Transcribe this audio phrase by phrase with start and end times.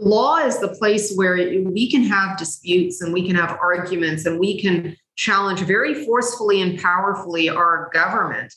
[0.00, 4.38] law is the place where we can have disputes and we can have arguments and
[4.38, 8.54] we can challenge very forcefully and powerfully our government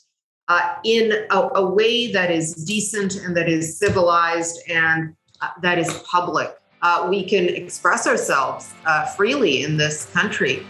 [0.47, 5.77] uh, in a, a, way that is decent and that is civilized and uh, that
[5.77, 6.55] is public.
[6.81, 10.65] Uh, we can express ourselves uh, freely in this country.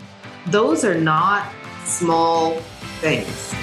[0.48, 1.52] Those are not
[1.86, 2.60] small
[3.02, 3.62] things.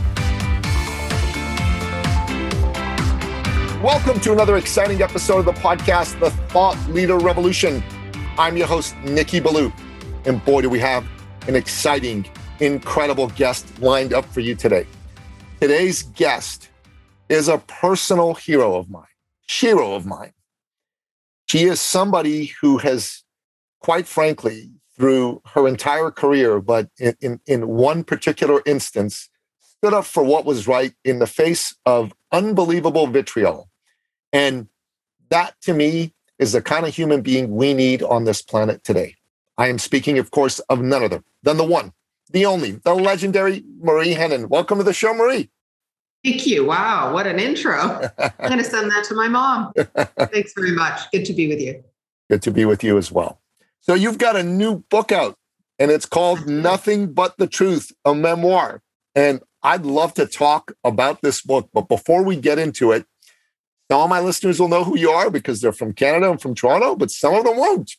[3.81, 7.83] Welcome to another exciting episode of the podcast, The Thought Leader Revolution.
[8.37, 9.73] I'm your host, Nicky Billou.
[10.25, 11.03] And boy, do we have
[11.47, 12.27] an exciting,
[12.59, 14.85] incredible guest lined up for you today.
[15.59, 16.69] Today's guest
[17.27, 19.07] is a personal hero of mine,
[19.49, 20.33] hero of mine.
[21.47, 23.23] She is somebody who has,
[23.79, 29.27] quite frankly, through her entire career, but in, in, in one particular instance,
[29.59, 33.70] stood up for what was right in the face of unbelievable vitriol
[34.33, 34.67] and
[35.29, 39.15] that to me is the kind of human being we need on this planet today.
[39.57, 41.93] I am speaking, of course, of none other than the one,
[42.31, 44.47] the only, the legendary Marie Henein.
[44.47, 45.49] Welcome to the show, Marie.
[46.23, 46.65] Thank you.
[46.65, 47.79] Wow, what an intro.
[48.19, 49.73] I'm going to send that to my mom.
[50.31, 50.99] Thanks very much.
[51.11, 51.83] Good to be with you.
[52.29, 53.41] Good to be with you as well.
[53.81, 55.35] So, you've got a new book out,
[55.79, 58.81] and it's called Nothing But the Truth, a memoir.
[59.15, 61.69] And I'd love to talk about this book.
[61.73, 63.05] But before we get into it,
[63.91, 66.95] all my listeners will know who you are because they're from Canada and from Toronto,
[66.95, 67.95] but some of them won't.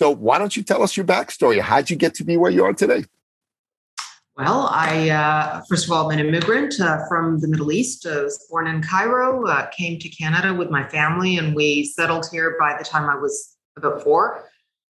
[0.00, 1.60] So why don't you tell us your backstory?
[1.60, 3.04] How'd you get to be where you are today?
[4.36, 8.06] Well, I uh, first of all, I'm an immigrant uh, from the Middle East.
[8.06, 12.26] I was born in Cairo, uh, came to Canada with my family, and we settled
[12.30, 14.44] here by the time I was about four.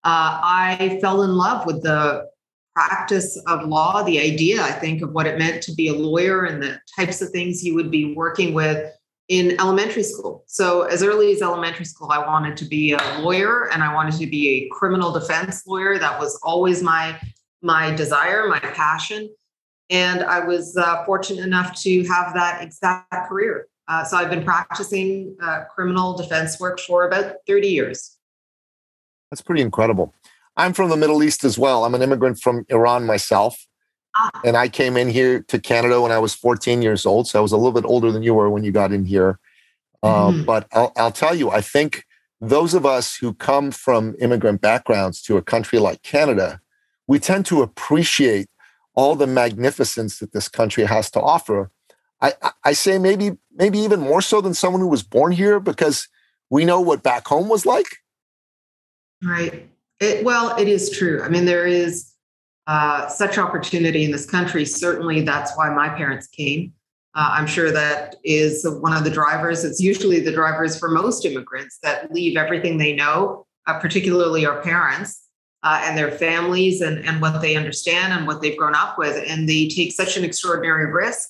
[0.03, 2.27] Uh, I fell in love with the
[2.75, 6.45] practice of law, the idea, I think, of what it meant to be a lawyer
[6.45, 8.91] and the types of things you would be working with
[9.27, 10.43] in elementary school.
[10.47, 14.15] So, as early as elementary school, I wanted to be a lawyer and I wanted
[14.19, 15.97] to be a criminal defense lawyer.
[15.97, 17.19] That was always my
[17.61, 19.29] my desire, my passion.
[19.89, 23.67] And I was uh, fortunate enough to have that exact career.
[23.87, 28.17] Uh, so, I've been practicing uh, criminal defense work for about 30 years.
[29.31, 30.13] That's pretty incredible.
[30.57, 31.83] I'm from the Middle East as well.
[31.83, 33.65] I'm an immigrant from Iran myself.
[34.43, 37.27] And I came in here to Canada when I was 14 years old.
[37.27, 39.39] So I was a little bit older than you were when you got in here.
[40.03, 40.43] Uh, mm-hmm.
[40.43, 42.05] But I'll, I'll tell you, I think
[42.39, 46.61] those of us who come from immigrant backgrounds to a country like Canada,
[47.07, 48.47] we tend to appreciate
[48.93, 51.71] all the magnificence that this country has to offer.
[52.21, 52.33] I,
[52.63, 56.07] I say maybe maybe even more so than someone who was born here because
[56.49, 57.87] we know what back home was like.
[59.21, 59.69] Right.
[59.99, 61.21] It, well, it is true.
[61.23, 62.11] I mean, there is
[62.67, 64.65] uh, such opportunity in this country.
[64.65, 66.73] Certainly, that's why my parents came.
[67.13, 69.63] Uh, I'm sure that is one of the drivers.
[69.63, 74.61] It's usually the drivers for most immigrants that leave everything they know, uh, particularly our
[74.61, 75.27] parents
[75.63, 79.23] uh, and their families and, and what they understand and what they've grown up with.
[79.27, 81.29] And they take such an extraordinary risk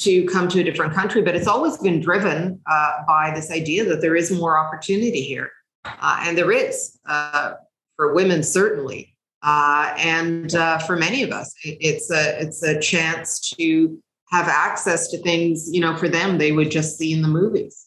[0.00, 1.22] to come to a different country.
[1.22, 5.52] But it's always been driven uh, by this idea that there is more opportunity here.
[5.84, 9.09] Uh, and there is for women, certainly.
[9.42, 13.98] Uh, and uh, for many of us, it's a it's a chance to
[14.30, 17.86] have access to things you know for them they would just see in the movies.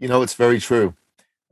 [0.00, 0.94] You know, it's very true,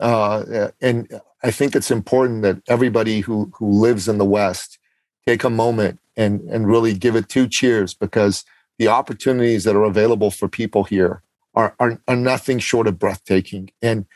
[0.00, 4.78] uh, and I think it's important that everybody who who lives in the West
[5.26, 8.44] take a moment and and really give it two cheers because
[8.78, 11.22] the opportunities that are available for people here
[11.54, 13.70] are are, are nothing short of breathtaking.
[13.80, 14.06] And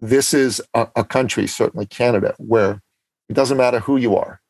[0.00, 2.82] this is a, a country, certainly Canada, where
[3.28, 4.40] it doesn't matter who you are.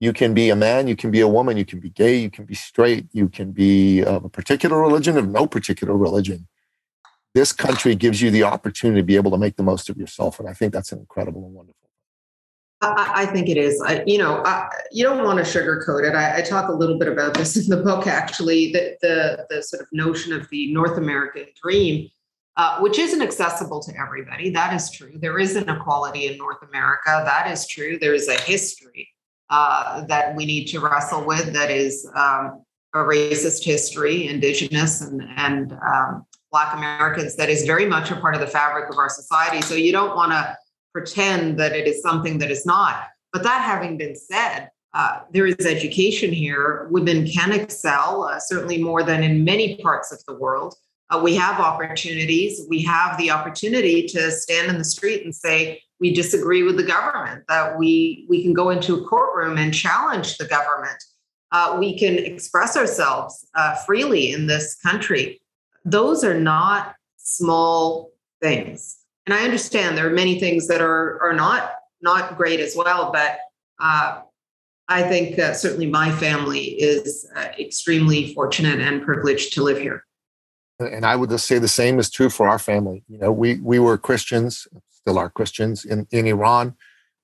[0.00, 2.30] You can be a man, you can be a woman, you can be gay, you
[2.30, 6.48] can be straight, you can be of a particular religion, of no particular religion.
[7.34, 10.40] This country gives you the opportunity to be able to make the most of yourself.
[10.40, 11.78] And I think that's an incredible and wonderful.
[12.84, 13.80] I, think it is.
[13.80, 16.16] I, you know, I, you don't want to sugarcoat it.
[16.16, 19.62] I, I, talk a little bit about this in the book, actually, the, the, the
[19.62, 22.10] sort of notion of the North American dream
[22.56, 24.50] uh, which isn't accessible to everybody.
[24.50, 25.12] That is true.
[25.16, 27.22] There is inequality in North America.
[27.24, 27.98] That is true.
[27.98, 29.08] There is a history
[29.50, 32.64] uh, that we need to wrestle with that is um,
[32.94, 38.34] a racist history, Indigenous and, and um, Black Americans, that is very much a part
[38.34, 39.62] of the fabric of our society.
[39.62, 40.56] So you don't want to
[40.92, 43.08] pretend that it is something that is not.
[43.32, 46.86] But that having been said, uh, there is education here.
[46.90, 50.74] Women can excel, uh, certainly more than in many parts of the world.
[51.12, 52.62] Uh, we have opportunities.
[52.70, 56.82] We have the opportunity to stand in the street and say, we disagree with the
[56.82, 61.04] government, that we, we can go into a courtroom and challenge the government.
[61.52, 65.40] Uh, we can express ourselves uh, freely in this country.
[65.84, 68.10] Those are not small
[68.40, 68.96] things.
[69.26, 73.12] And I understand there are many things that are, are not, not great as well,
[73.12, 73.38] but
[73.78, 74.22] uh,
[74.88, 80.04] I think uh, certainly my family is uh, extremely fortunate and privileged to live here.
[80.86, 83.04] And I would just say the same is true for our family.
[83.08, 86.74] You know, we we were Christians, still are Christians in, in Iran,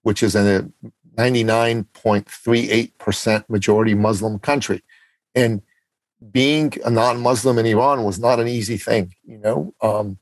[0.03, 0.69] which is a
[1.17, 4.83] 99.38% majority Muslim country.
[5.35, 5.63] And
[6.31, 9.73] being a non-Muslim in Iran was not an easy thing, you know.
[9.81, 10.19] Um,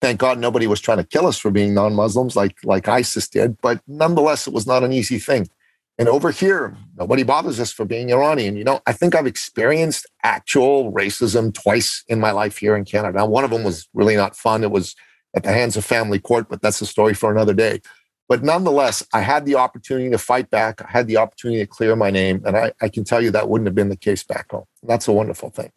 [0.00, 3.60] thank God nobody was trying to kill us for being non-Muslims like like ISIS did,
[3.60, 5.48] but nonetheless, it was not an easy thing.
[5.98, 8.56] And over here, nobody bothers us for being Iranian.
[8.56, 13.16] You know, I think I've experienced actual racism twice in my life here in Canada.
[13.16, 14.62] Now, one of them was really not fun.
[14.62, 14.94] It was
[15.34, 17.80] at the hands of family court, but that's a story for another day.
[18.28, 20.82] But nonetheless, I had the opportunity to fight back.
[20.82, 22.42] I had the opportunity to clear my name.
[22.44, 24.64] And I, I can tell you that wouldn't have been the case back home.
[24.82, 25.70] That's a wonderful thing.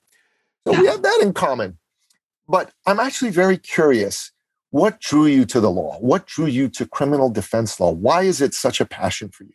[0.68, 0.81] So yeah.
[0.81, 1.77] we have that in common.
[2.48, 4.31] But I'm actually very curious.
[4.72, 5.98] What drew you to the law?
[6.00, 7.92] What drew you to criminal defense law?
[7.92, 9.54] Why is it such a passion for you?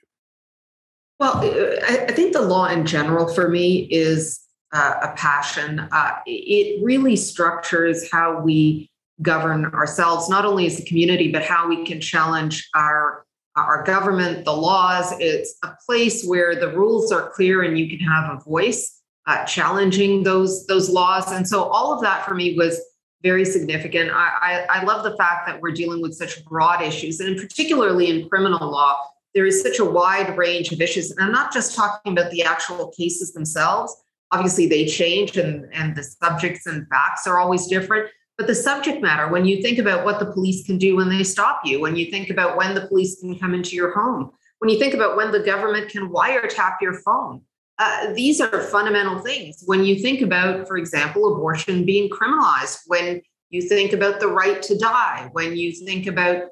[1.21, 4.41] Well, I think the law in general for me is
[4.73, 5.81] uh, a passion.
[5.93, 8.91] Uh, it really structures how we
[9.23, 13.25] govern ourselves, not only as a community, but how we can challenge our
[13.57, 15.13] our government, the laws.
[15.21, 19.45] It's a place where the rules are clear and you can have a voice uh,
[19.45, 21.31] challenging those those laws.
[21.31, 22.81] And so all of that for me was
[23.23, 24.11] very significant.
[24.11, 28.11] I, I, I love the fact that we're dealing with such broad issues, and particularly
[28.11, 28.97] in criminal law,
[29.35, 31.11] there is such a wide range of issues.
[31.11, 33.95] And I'm not just talking about the actual cases themselves.
[34.31, 38.11] Obviously, they change and, and the subjects and facts are always different.
[38.37, 41.23] But the subject matter, when you think about what the police can do when they
[41.23, 44.71] stop you, when you think about when the police can come into your home, when
[44.71, 47.43] you think about when the government can wiretap your phone,
[47.79, 49.63] uh, these are fundamental things.
[49.67, 53.21] When you think about, for example, abortion being criminalized, when
[53.51, 56.45] you think about the right to die, when you think about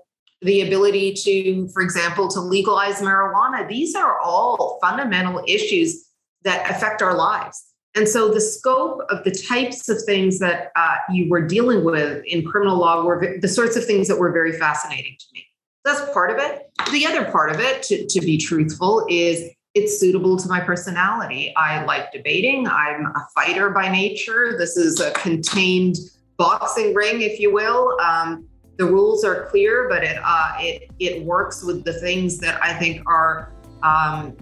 [0.42, 3.68] the ability to, for example, to legalize marijuana.
[3.68, 6.08] These are all fundamental issues
[6.42, 7.62] that affect our lives.
[7.94, 12.24] And so the scope of the types of things that uh, you were dealing with
[12.24, 15.46] in criminal law were the sorts of things that were very fascinating to me.
[15.84, 16.70] That's part of it.
[16.90, 21.52] The other part of it, to, to be truthful, is it's suitable to my personality.
[21.56, 22.66] I like debating.
[22.66, 24.56] I'm a fighter by nature.
[24.56, 25.96] This is a contained
[26.36, 27.98] boxing ring, if you will.
[28.00, 28.48] Um,
[28.78, 32.72] the rules are clear, but it uh, it it works with the things that I
[32.74, 33.52] think are
[33.82, 34.36] um,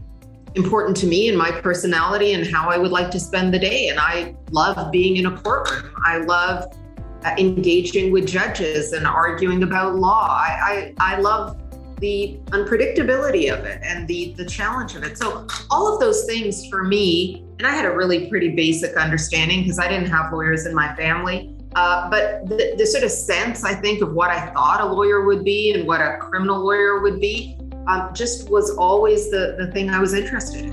[0.55, 3.88] important to me and my personality and how I would like to spend the day.
[3.88, 5.94] And I love being in a courtroom.
[6.05, 6.77] I love
[7.25, 10.29] uh, engaging with judges and arguing about law.
[10.31, 11.61] I, I, I love
[12.00, 15.19] the unpredictability of it and the the challenge of it.
[15.19, 19.62] So all of those things for me, and I had a really pretty basic understanding
[19.62, 21.55] because I didn't have lawyers in my family.
[21.75, 25.25] Uh, but the, the, sort of sense, I think, of what I thought a lawyer
[25.25, 27.56] would be and what a criminal lawyer would be
[27.87, 30.73] um, just was always the, the thing I was interested in.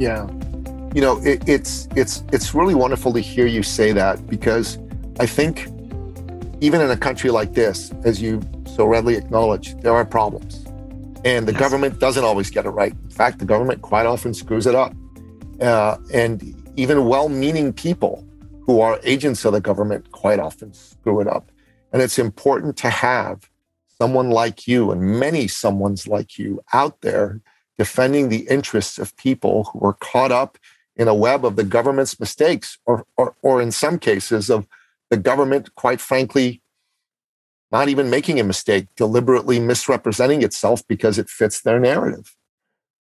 [0.00, 0.26] Yeah.
[0.94, 4.78] You know, it, it's it's it's really wonderful to hear you say that because
[5.18, 5.68] I think
[6.60, 10.64] even in a country like this, as you so readily acknowledge, there are problems.
[11.24, 11.60] And the yes.
[11.60, 12.92] government doesn't always get it right.
[12.92, 14.94] In fact, the government quite often screws it up.
[15.60, 18.26] Uh, and even well meaning people
[18.66, 21.50] who are agents of the government quite often screw it up.
[21.92, 23.48] And it's important to have
[23.98, 27.40] someone like you and many someone's like you out there
[27.78, 30.58] defending the interests of people who are caught up
[30.96, 34.66] in a web of the government's mistakes, or, or, or in some cases, of
[35.10, 36.62] the government, quite frankly,
[37.72, 42.36] not even making a mistake, deliberately misrepresenting itself because it fits their narrative.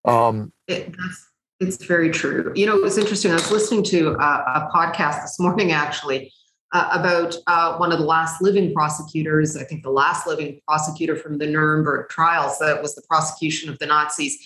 [0.05, 1.29] Um, it, that's
[1.67, 2.51] it's very true.
[2.55, 3.31] You know, it was interesting.
[3.31, 6.31] I was listening to a, a podcast this morning, actually,
[6.73, 9.55] uh, about uh, one of the last living prosecutors.
[9.55, 12.59] I think the last living prosecutor from the Nuremberg trials.
[12.59, 14.37] That was the prosecution of the Nazis.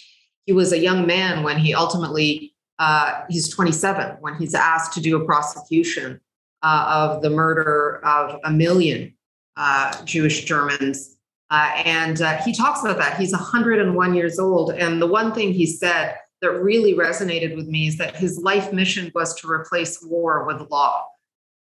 [0.45, 5.01] He was a young man when he ultimately uh, he's 27 when he's asked to
[5.01, 6.21] do a prosecution
[6.61, 9.15] uh, of the murder of a million
[9.55, 11.15] uh, Jewish Germans.
[11.49, 13.17] Uh, and he talks about that.
[13.17, 17.87] He's 101 years old, and the one thing he said that really resonated with me
[17.87, 21.05] is that his life mission was to replace war with law.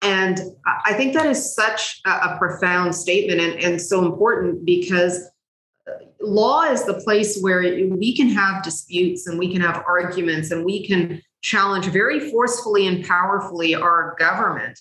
[0.01, 0.39] And
[0.85, 5.31] I think that is such a, profound statement and, and so important because
[6.21, 10.63] law is the place where we can have disputes and we can have arguments and
[10.63, 14.79] we can challenge very forcefully and powerfully our government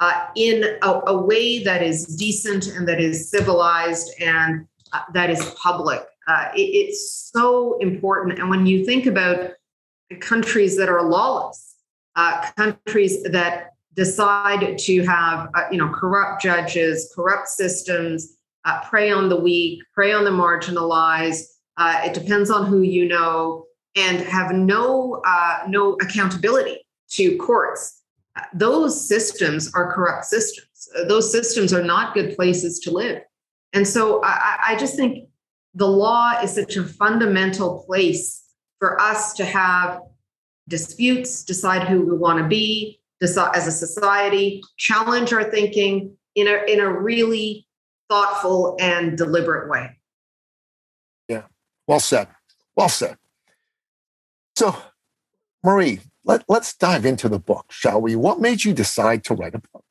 [0.00, 5.30] uh, in a, a, way that is decent and that is civilized and uh, that
[5.30, 6.02] is public.
[6.26, 8.38] Uh, it, it's so important.
[8.38, 9.52] And when you think about
[10.20, 11.76] countries that are lawless,
[12.16, 19.10] uh, countries that decide to have uh, you know corrupt judges, corrupt systems, uh, prey
[19.10, 21.44] on the weak, prey on the marginalized.
[21.76, 23.66] Uh, it depends on who you know,
[23.96, 25.20] and have no
[25.68, 28.02] no accountability to courts.
[28.52, 30.88] Those systems are corrupt systems.
[31.06, 33.22] Those systems are not good places to live.
[33.72, 35.28] And so I, I just think
[35.74, 38.44] the law is such a fundamental place
[38.78, 40.00] for us to have
[40.68, 46.48] disputes, decide who we want to be, decide as a society, challenge our thinking in
[46.48, 47.66] a in a really
[48.08, 49.98] thoughtful and deliberate way.
[51.28, 51.42] Yeah.
[51.86, 52.28] Well said.
[52.76, 53.16] Well said.
[54.56, 54.76] So,
[55.62, 58.16] Marie, let, let's dive into the book, shall we?
[58.16, 59.83] What made you decide to write a book?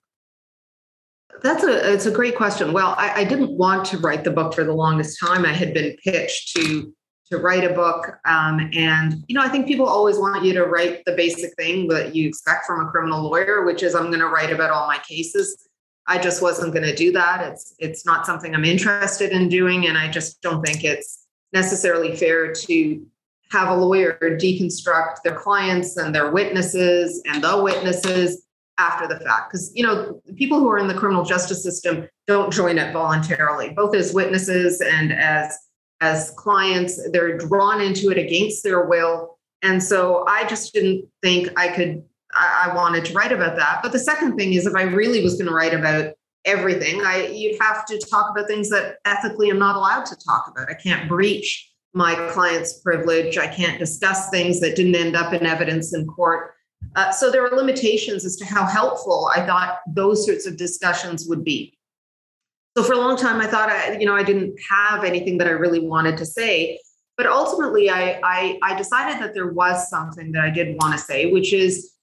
[1.44, 2.72] That's a it's a great question.
[2.72, 5.46] Well, I, I didn't want to write the book for the longest time.
[5.46, 6.94] I had been pitched to
[7.30, 10.66] to write a book, um, and you know, I think people always want you to
[10.66, 14.20] write the basic thing that you expect from a criminal lawyer, which is I'm going
[14.20, 15.68] to write about all my cases.
[16.08, 17.46] I just wasn't going to do that.
[17.52, 22.16] It's it's not something I'm interested in doing, and I just don't think it's necessarily
[22.16, 23.06] fair to
[23.52, 28.44] have a lawyer deconstruct their clients and their witnesses and the witnesses
[28.78, 32.52] after the fact because you know people who are in the criminal justice system don't
[32.52, 35.56] join it voluntarily both as witnesses and as
[36.02, 41.50] as clients they're drawn into it against their will and so i just didn't think
[41.56, 42.04] i could
[42.36, 43.82] I, I wanted to write about that.
[43.82, 46.14] But the second thing is, if I really was going to write about
[46.46, 50.48] everything, I you'd have to talk about things that ethically I'm not allowed to talk
[50.50, 50.70] about.
[50.70, 53.38] I can't breach my client's privilege.
[53.38, 56.56] I can't discuss things that didn't end up in evidence in court.
[56.96, 61.26] Uh, so there are limitations as to how helpful I thought those sorts of discussions
[61.28, 61.78] would be.
[62.78, 65.48] So for a long time, I thought I, you know, I didn't have anything that
[65.48, 66.80] I really wanted to say.
[67.18, 71.00] But ultimately, I, I, I decided that there was something that I did want to
[71.00, 71.94] say, which is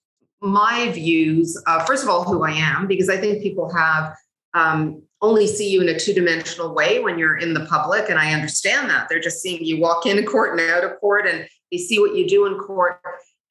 [0.41, 4.15] my views, uh, first of all, who I am, because I think people have
[4.55, 8.09] um, only see you in a two dimensional way when you're in the public.
[8.09, 9.09] And I understand that.
[9.09, 12.15] They're just seeing you walk into court and out of court and they see what
[12.15, 13.01] you do in court.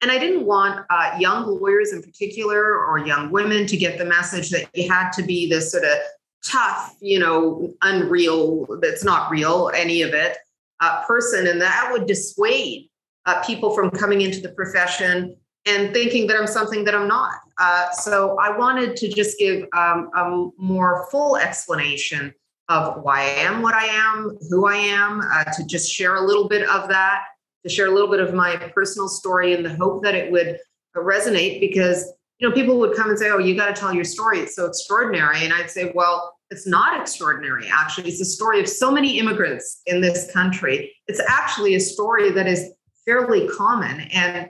[0.02, 4.04] And I didn't want uh, young lawyers in particular or young women to get the
[4.04, 5.98] message that you had to be this sort of
[6.44, 10.38] tough, you know, unreal, that's not real, any of it,
[10.80, 11.46] uh, person.
[11.46, 12.88] And that would dissuade
[13.26, 17.34] uh, people from coming into the profession and thinking that I'm something that I'm not.
[17.58, 22.32] Uh, so I wanted to just give um, a more full explanation
[22.70, 26.22] of why I am what I am, who I am, uh, to just share a
[26.22, 27.24] little bit of that,
[27.62, 30.58] to share a little bit of my personal story in the hope that it would
[30.96, 33.94] uh, resonate because you know people would come and say oh you got to tell
[33.94, 34.40] your story.
[34.40, 35.44] It's so extraordinary.
[35.44, 38.08] And i'd say well it's not extraordinary actually.
[38.08, 40.92] It's a story of so many immigrants in this country.
[41.06, 42.72] It's actually a story that is
[43.04, 44.00] fairly common.
[44.12, 44.48] And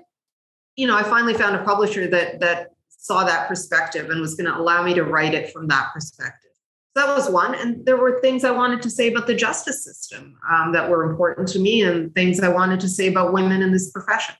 [0.77, 4.51] you know, I finally found a publisher that that saw that perspective and was going
[4.51, 6.50] to allow me to write it from that perspective.
[6.97, 7.55] So that was one.
[7.55, 11.09] And there were things I wanted to say about the justice system um, that were
[11.09, 14.35] important to me and things I wanted to say about women in this profession.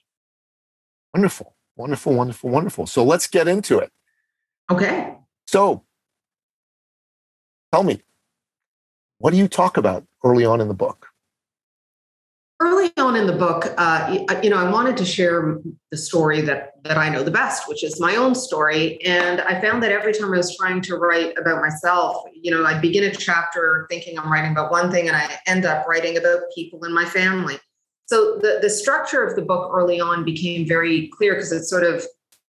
[1.13, 2.87] Wonderful, wonderful, wonderful, wonderful.
[2.87, 3.91] So let's get into it.
[4.69, 5.15] Okay.
[5.47, 5.83] So
[7.71, 8.01] tell me,
[9.17, 11.10] what do you talk about early on in the book?
[12.61, 15.57] Early on in the book, uh, you know, I wanted to share
[15.89, 19.03] the story that that I know the best, which is my own story.
[19.03, 22.63] And I found that every time I was trying to write about myself, you know,
[22.63, 26.17] I'd begin a chapter thinking I'm writing about one thing, and I end up writing
[26.17, 27.57] about people in my family.
[28.05, 31.83] So the the structure of the book early on became very clear because it sort
[31.83, 32.05] of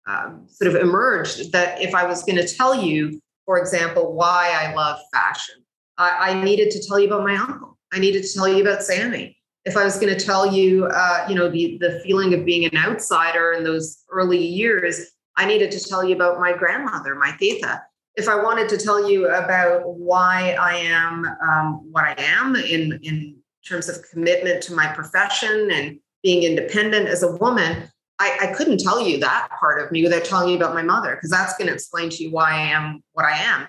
[0.07, 4.53] um, sort of emerged that if I was going to tell you, for example, why
[4.53, 5.57] I love fashion,
[5.97, 7.79] I, I needed to tell you about my uncle.
[7.95, 11.27] I needed to tell you about Sammy if I was going to tell you, uh,
[11.29, 15.71] you know, the the feeling of being an outsider in those early years, I needed
[15.73, 17.83] to tell you about my grandmother, my tita.
[18.17, 22.99] If I wanted to tell you about why I am um, what I am in
[23.03, 27.89] in terms of commitment to my profession and being independent as a woman,
[28.19, 31.15] I, I couldn't tell you that part of me without telling you about my mother,
[31.15, 33.69] because that's going to explain to you why I am what I am.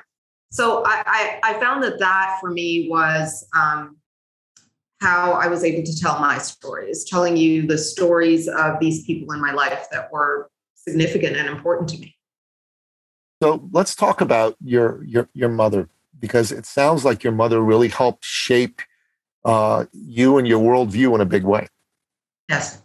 [0.51, 3.97] So I, I, I found that that for me was um,
[5.03, 9.33] how I was able to tell my stories, telling you the stories of these people
[9.33, 12.15] in my life that were significant and important to me.
[13.41, 17.89] So let's talk about your your your mother because it sounds like your mother really
[17.89, 18.81] helped shape
[19.43, 21.67] uh, you and your worldview in a big way.
[22.49, 22.81] Yes,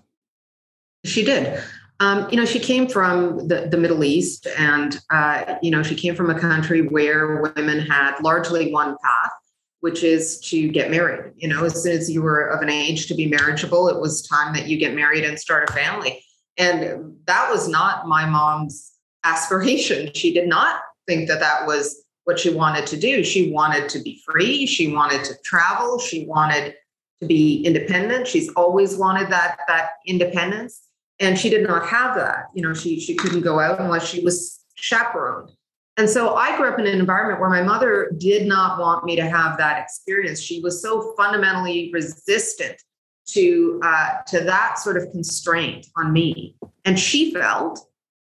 [1.04, 1.62] she did.
[2.00, 5.94] Um, you know, she came from the, the Middle East, and uh, you know, she
[5.94, 9.32] came from a country where women had largely one path,
[9.80, 11.32] which is to get married.
[11.36, 14.26] You know, as soon as you were of an age to be marriageable, it was
[14.26, 16.22] time that you get married and start a family.
[16.56, 18.92] And that was not my mom's
[19.24, 20.10] aspiration.
[20.14, 23.24] She did not think that that was what she wanted to do.
[23.24, 24.66] She wanted to be free.
[24.66, 25.98] She wanted to travel.
[25.98, 26.74] She wanted
[27.20, 28.26] to be independent.
[28.26, 30.88] She's always wanted that that independence
[31.20, 34.22] and she did not have that you know she she couldn't go out unless she
[34.22, 35.50] was chaperoned
[35.98, 39.16] and so i grew up in an environment where my mother did not want me
[39.16, 40.40] to have that experience.
[40.40, 42.82] She was so fundamentally resistant
[43.28, 46.56] to uh, to that sort of constraint on me.
[46.86, 47.78] And she felt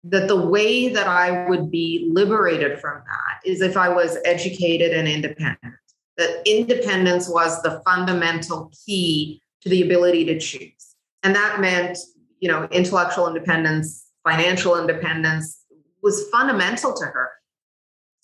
[0.04, 4.92] that the way that i would be liberated from that is if i was educated
[4.92, 5.74] and independent
[6.16, 10.94] that independence was the fundamental key to the ability to choose.
[11.24, 11.98] And that meant
[12.44, 15.64] you know, intellectual independence, financial independence
[16.02, 17.30] was fundamental to her.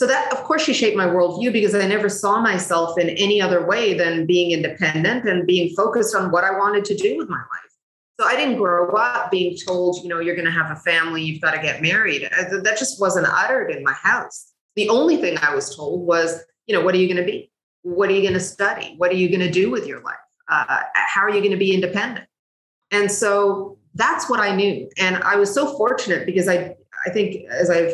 [0.01, 3.39] So that, of course, she shaped my worldview because I never saw myself in any
[3.39, 7.29] other way than being independent and being focused on what I wanted to do with
[7.29, 7.77] my life.
[8.19, 11.23] So I didn't grow up being told, you know, you're going to have a family,
[11.23, 12.23] you've got to get married.
[12.23, 14.53] That just wasn't uttered in my house.
[14.75, 17.53] The only thing I was told was, you know, what are you going to be?
[17.83, 18.95] What are you going to study?
[18.97, 20.15] What are you going to do with your life?
[20.49, 22.27] Uh, how are you going to be independent?
[22.91, 24.89] And so that's what I knew.
[24.97, 27.93] And I was so fortunate because I, I think as I've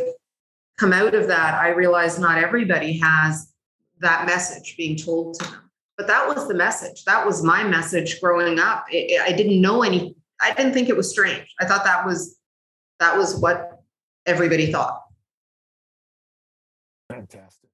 [0.76, 3.52] come out of that, I realized not everybody has
[4.00, 5.70] that message being told to them.
[5.96, 7.04] But that was the message.
[7.04, 8.84] That was my message growing up.
[8.90, 10.14] It, it, I didn't know any.
[10.40, 11.54] I didn't think it was strange.
[11.58, 12.38] I thought that was
[13.00, 13.82] that was what
[14.26, 15.02] everybody thought.
[17.10, 17.70] Fantastic.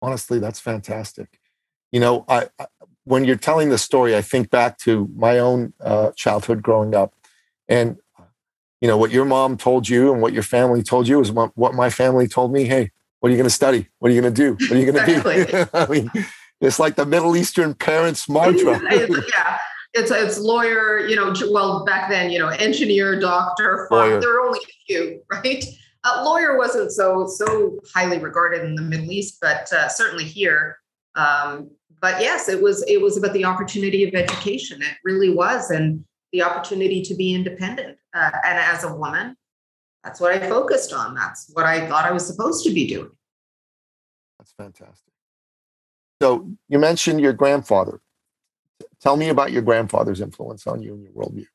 [0.00, 1.40] Honestly, that's fantastic.
[1.90, 2.66] You know, I, I
[3.04, 7.14] when you're telling the story, I think back to my own uh, childhood growing up
[7.66, 7.96] and
[8.80, 11.74] you know what your mom told you and what your family told you is what
[11.74, 12.64] my family told me.
[12.64, 13.88] Hey, what are you going to study?
[13.98, 14.52] What are you going to do?
[14.66, 15.44] What are you going to exactly.
[15.44, 15.68] be?
[15.74, 16.26] I mean,
[16.60, 18.80] it's like the Middle Eastern parents mantra.
[18.90, 19.58] yeah.
[19.94, 24.42] It's it's lawyer, you know, well, back then, you know, engineer, doctor, farm, there were
[24.42, 25.64] only a few, right?
[26.04, 30.78] A lawyer wasn't so so highly regarded in the Middle East, but uh, certainly here.
[31.14, 34.82] Um, but yes, it was it was about the opportunity of education.
[34.82, 37.98] It really was, and the opportunity to be independent.
[38.14, 39.36] Uh, and as a woman,
[40.04, 41.14] that's what I focused on.
[41.14, 43.10] That's what I thought I was supposed to be doing.
[44.38, 45.12] That's fantastic.
[46.22, 48.00] So you mentioned your grandfather.
[49.00, 51.46] Tell me about your grandfather's influence on you and your worldview.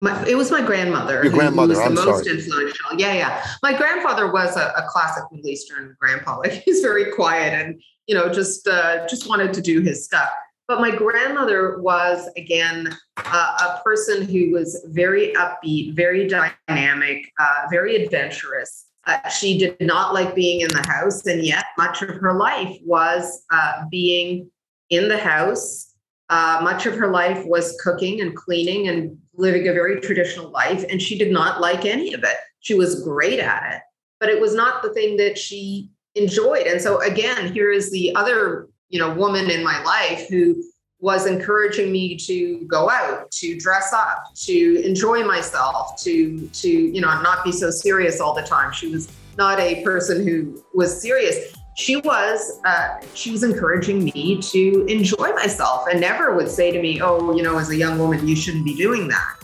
[0.00, 1.22] My, it was my grandmother.
[1.22, 2.36] Your grandmother, I'm the most sorry.
[2.36, 2.98] influential.
[2.98, 3.46] Yeah, yeah.
[3.62, 6.38] My grandfather was a, a, classic Middle Eastern grandpa.
[6.44, 10.28] Like he's very quiet and you know just uh, just wanted to do his stuff.
[10.66, 17.66] But my grandmother was, again, uh, a person who was very upbeat, very dynamic, uh,
[17.70, 18.86] very adventurous.
[19.06, 22.78] Uh, she did not like being in the house, and yet much of her life
[22.82, 24.50] was uh, being
[24.88, 25.94] in the house.
[26.30, 30.84] Uh, much of her life was cooking and cleaning and living a very traditional life,
[30.88, 32.36] and she did not like any of it.
[32.60, 33.82] She was great at it,
[34.20, 36.66] but it was not the thing that she enjoyed.
[36.66, 40.62] And so, again, here is the other you know woman in my life who
[41.04, 46.98] was encouraging me to go out to dress up to enjoy myself to to you
[46.98, 48.72] know not be so serious all the time.
[48.72, 51.54] She was not a person who was serious.
[51.76, 56.80] She was uh, she was encouraging me to enjoy myself and never would say to
[56.80, 59.36] me oh you know as a young woman you shouldn't be doing that.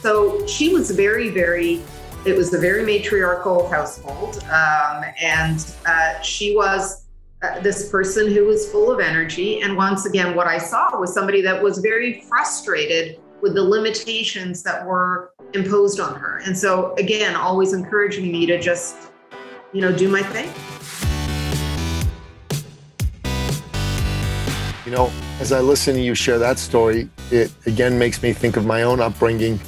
[0.00, 1.82] So she was very very
[2.24, 7.03] it was a very matriarchal household um, and uh, she was
[7.44, 9.60] uh, this person who was full of energy.
[9.60, 14.62] And once again, what I saw was somebody that was very frustrated with the limitations
[14.62, 16.38] that were imposed on her.
[16.46, 18.96] And so, again, always encouraging me to just,
[19.74, 20.50] you know, do my thing.
[24.86, 28.56] You know, as I listen to you share that story, it again makes me think
[28.56, 29.60] of my own upbringing.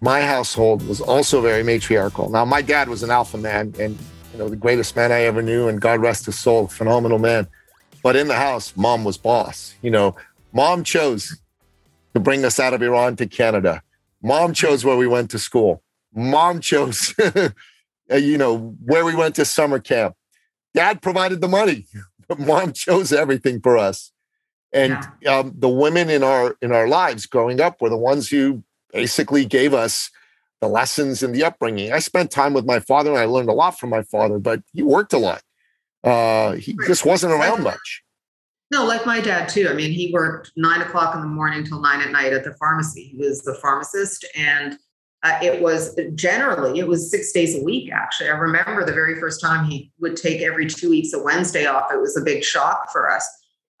[0.00, 2.30] My household was also very matriarchal.
[2.30, 3.98] Now, my dad was an alpha man, and
[4.32, 7.46] you know, the greatest man I ever knew, and God rest his soul, phenomenal man.
[8.02, 9.74] But in the house, mom was boss.
[9.82, 10.16] You know,
[10.52, 11.38] mom chose
[12.14, 13.82] to bring us out of Iran to Canada.
[14.22, 15.82] Mom chose where we went to school.
[16.14, 17.14] Mom chose,
[18.10, 20.14] you know, where we went to summer camp.
[20.74, 21.86] Dad provided the money,
[22.28, 24.12] but mom chose everything for us.
[24.72, 25.38] And yeah.
[25.38, 29.44] um, the women in our in our lives growing up were the ones who basically
[29.44, 30.10] gave us
[30.62, 31.92] the lessons and the upbringing.
[31.92, 34.62] I spent time with my father and I learned a lot from my father, but
[34.72, 35.42] he worked a lot.
[36.04, 38.02] Uh, he just wasn't around much.
[38.70, 39.68] No, like my dad too.
[39.68, 42.54] I mean, he worked nine o'clock in the morning till nine at night at the
[42.54, 43.08] pharmacy.
[43.08, 44.78] He was the pharmacist, and
[45.24, 47.90] uh, it was generally it was six days a week.
[47.92, 51.66] Actually, I remember the very first time he would take every two weeks a Wednesday
[51.66, 51.92] off.
[51.92, 53.28] It was a big shock for us.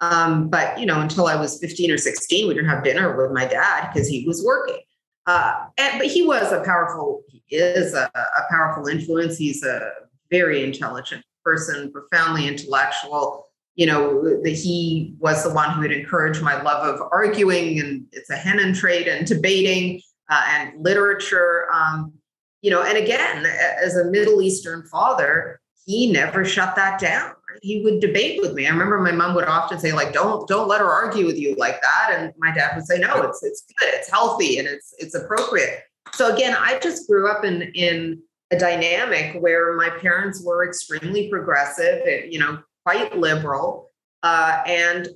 [0.00, 3.32] Um, but you know, until I was fifteen or sixteen, we didn't have dinner with
[3.32, 4.80] my dad because he was working.
[5.26, 7.22] Uh, and, but he was a powerful.
[7.28, 9.36] He is a, a powerful influence.
[9.36, 9.90] He's a
[10.30, 16.42] very intelligent person, profoundly intellectual you know, that he was the one who had encouraged
[16.42, 21.68] my love of arguing and it's a Henein trade and debating uh, and literature.
[21.72, 22.12] Um,
[22.60, 23.46] you know, and again,
[23.82, 27.32] as a Middle Eastern father, he never shut that down.
[27.62, 28.66] He would debate with me.
[28.66, 31.54] I remember my mom would often say, like, don't don't let her argue with you
[31.56, 32.10] like that.
[32.12, 35.80] And my dad would say, no, it's it's good, it's healthy, and it's it's appropriate.
[36.12, 38.20] So again, I just grew up in in
[38.50, 42.02] a dynamic where my parents were extremely progressive.
[42.30, 43.90] you know, quite liberal,
[44.22, 45.08] uh, and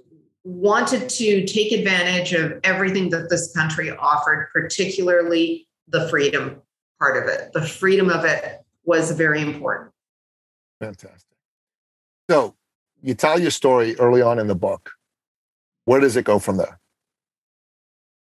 [0.45, 6.63] wanted to take advantage of everything that this country offered, particularly the freedom
[7.01, 7.53] part of it.
[7.53, 9.93] The freedom of it was very important.
[10.81, 11.36] Fantastic.
[12.29, 12.55] So
[13.03, 14.91] you tell your story early on in the book.
[15.85, 16.81] Where does it go from there?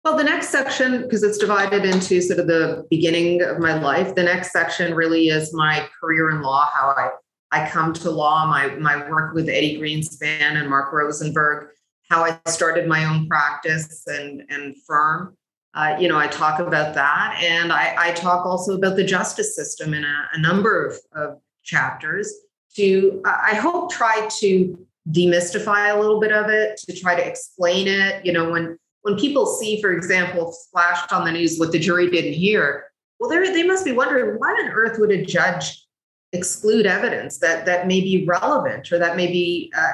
[0.03, 4.15] Well, the next section, because it's divided into sort of the beginning of my life,
[4.15, 7.11] the next section really is my career in law, how I
[7.51, 11.67] I come to law, my, my work with Eddie Greenspan and Mark Rosenberg,
[12.09, 15.35] how I started my own practice and, and firm.
[15.73, 17.37] Uh, you know, I talk about that.
[17.43, 21.41] And I, I talk also about the justice system in a, a number of, of
[21.63, 22.33] chapters
[22.75, 27.87] to, I hope, try to demystify a little bit of it, to try to explain
[27.87, 28.25] it.
[28.25, 32.09] You know, when when people see, for example, splashed on the news what the jury
[32.09, 32.85] didn't hear,
[33.19, 35.85] well, they must be wondering why on earth would a judge
[36.33, 39.91] exclude evidence that that may be relevant or that may be uh,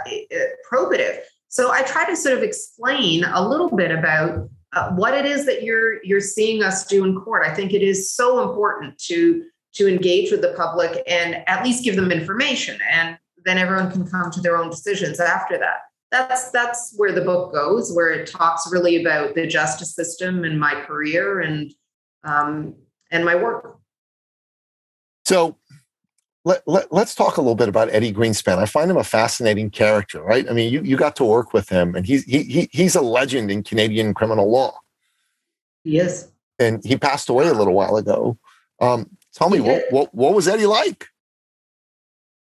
[0.69, 1.19] probative.
[1.47, 5.45] So I try to sort of explain a little bit about uh, what it is
[5.45, 7.45] that you're you're seeing us do in court.
[7.45, 9.43] I think it is so important to
[9.77, 14.07] to engage with the public and at least give them information, and then everyone can
[14.07, 15.81] come to their own decisions after that.
[16.11, 20.59] That's that's where the book goes, where it talks really about the justice system and
[20.59, 21.73] my career and
[22.23, 22.75] um,
[23.11, 23.77] and my work.
[25.25, 25.57] So
[26.47, 28.57] let, let, us talk a little bit about Eddie Greenspan.
[28.57, 30.49] I find him a fascinating character, right?
[30.49, 33.01] I mean, you, you got to work with him, and he's he, he he's a
[33.01, 34.79] legend in Canadian criminal law.
[35.83, 38.37] Yes, and he passed away a little while ago.
[38.79, 41.07] Um, tell me, what, what what was Eddie like?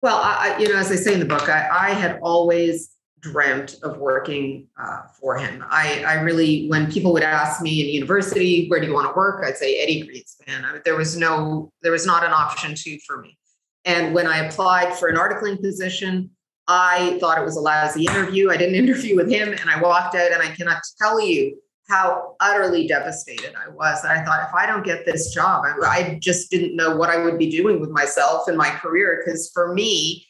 [0.02, 2.90] Well, I, you know, as I say in the book, I, I had always
[3.22, 5.64] dreamt of working uh, for him.
[5.70, 9.16] I, I really, when people would ask me in university, where do you want to
[9.16, 9.46] work?
[9.46, 10.66] I'd say Eddie Greenspan.
[10.66, 13.38] I there was no, there was not an option two for me.
[13.86, 16.32] And when I applied for an articling position,
[16.68, 18.52] I thought it was a lousy interview.
[18.52, 22.36] I didn't interview with him and I walked out and I cannot tell you how
[22.40, 24.02] utterly devastated I was.
[24.02, 27.10] That I thought if I don't get this job, I, I just didn't know what
[27.10, 29.22] I would be doing with myself and my career.
[29.24, 30.28] Because for me,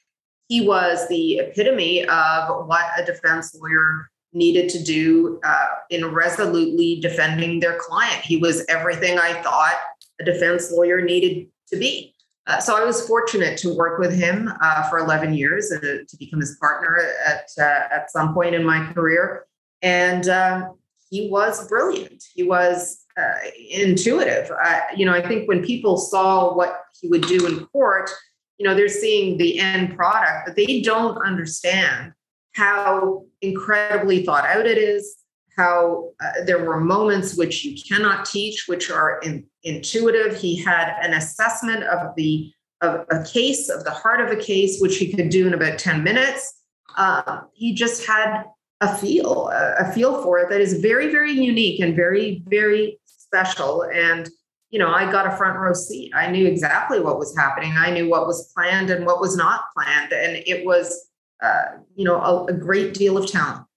[0.48, 7.00] he was the epitome of what a defense lawyer needed to do uh, in resolutely
[7.00, 8.24] defending their client.
[8.24, 9.76] He was everything I thought
[10.20, 12.13] a defense lawyer needed to be.
[12.46, 16.04] Uh, so I was fortunate to work with him uh, for 11 years and uh,
[16.08, 19.46] to become his partner at uh, at some point in my career,
[19.82, 20.78] and um,
[21.13, 22.23] he was brilliant.
[22.34, 24.49] He was uh, intuitive.
[24.97, 28.10] you know, I think when people saw what he would do in court,
[28.58, 32.13] you know, they're seeing the end product, but they don't understand
[32.54, 35.17] how incredibly thought out it is.
[35.56, 36.13] How
[36.47, 40.36] there were moments which you cannot teach, which are in intuitive.
[40.36, 44.80] He had an assessment of the of a case, of the heart of a case,
[44.82, 46.62] which he could do in about 10 minutes.
[46.97, 48.45] Um, he just had
[48.84, 53.84] a feel, a, feel for it that is very, very unique and very, very special.
[53.84, 54.30] And
[54.69, 56.12] you know, I got a front row seat.
[56.15, 57.74] I knew exactly what was happening.
[57.78, 61.10] I knew what was planned and what was not planned, and it was,
[61.43, 61.65] uh,
[61.96, 63.67] you know, a, a great deal of talent.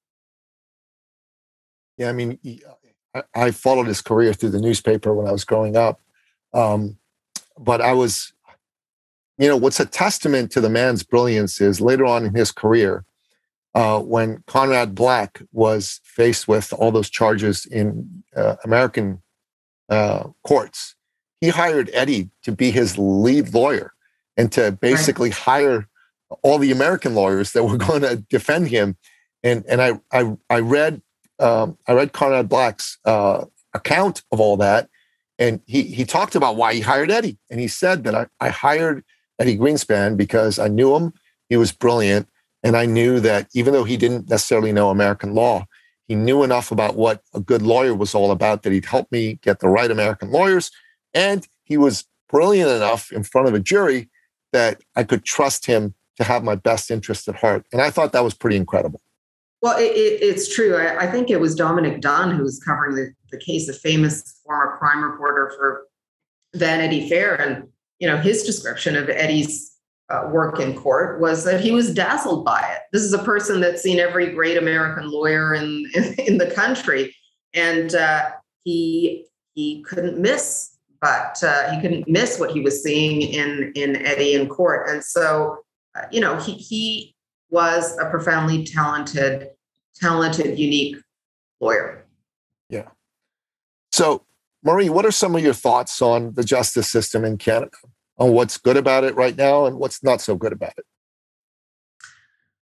[1.99, 2.38] Yeah, I mean,
[3.35, 6.01] I, followed his career through the newspaper when I was growing up.
[6.53, 6.99] Um,
[7.59, 8.33] but I was,
[9.38, 13.06] you know, what's a testament to the man's brilliance is later on in his career,
[13.77, 19.23] uh, when Conrad Black was faced with all those charges in uh, American
[19.91, 20.97] uh, courts,
[21.41, 23.93] he hired Eddie to be his lead lawyer
[24.37, 25.39] and to basically right.
[25.39, 25.89] hire
[26.43, 28.97] all the American lawyers that were going to defend him.
[29.45, 31.03] And and I I, I read
[31.39, 34.89] um, I read Conrad Black's uh, account of all that,
[35.39, 37.39] And he, he talked about why he hired Eddie.
[37.51, 39.05] And he said that I, I hired
[39.39, 41.12] Eddie Greenspan because I knew him.
[41.51, 42.27] He was brilliant.
[42.67, 45.67] And I knew that even though he didn't necessarily know American law,
[46.09, 49.39] he knew enough about what a good lawyer was all about that he'd help me
[49.41, 50.73] get the right American lawyers.
[51.15, 54.11] And he was brilliant enough in front of a jury
[54.53, 57.65] that I could trust him to have my best interest at heart.
[57.73, 59.01] And I thought that was pretty incredible.
[59.63, 60.75] Well, it, it, it's true.
[60.75, 64.41] I, I, think it was Dominick Dunne who was covering the, the case, a famous
[64.45, 65.87] former crime reporter for
[66.57, 67.37] Vanity Fair.
[67.37, 67.69] And,
[68.01, 69.76] you know, his description of Eddie's
[70.09, 72.83] uh, work in court was that he was dazzled by it.
[72.92, 77.14] This is a person that's seen every great American lawyer in, in, in the country.
[77.55, 78.31] And uh,
[78.64, 83.97] he, he couldn't miss but uh, he couldn't miss what he was seeing in in
[84.05, 84.88] Eddie in court.
[84.88, 85.59] And so,
[85.95, 87.14] uh, you know, he he
[87.51, 89.51] was a profoundly talented,
[89.95, 90.97] talented, unique
[91.61, 92.05] lawyer.
[92.69, 92.88] Yeah.
[93.92, 94.25] So,
[94.64, 97.77] Marie, what are some of your thoughts on the justice system in Canada?
[98.19, 100.85] On what's good about it right now and what's not so good about it?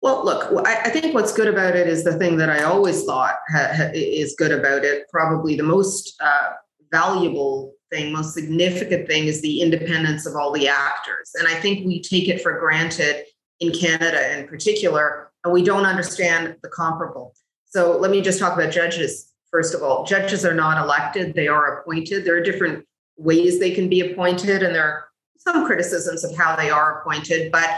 [0.01, 3.35] Well, look, I, think what's good about it is the thing that I always thought
[3.49, 5.03] ha, ha, is good about it.
[5.11, 6.51] Probably the most uh,
[6.91, 11.31] valuable thing, most significant thing is the independence of all the actors.
[11.37, 13.25] And I think we take it for granted
[13.59, 17.35] in Canada in particular, and we don't understand the comparable.
[17.65, 19.33] So let me just talk about judges.
[19.51, 22.23] First of all, judges are not elected, they are appointed.
[22.23, 22.85] There are different
[23.17, 25.08] ways they can be appointed, and there are
[25.39, 27.51] some criticisms of how they are appointed.
[27.51, 27.69] But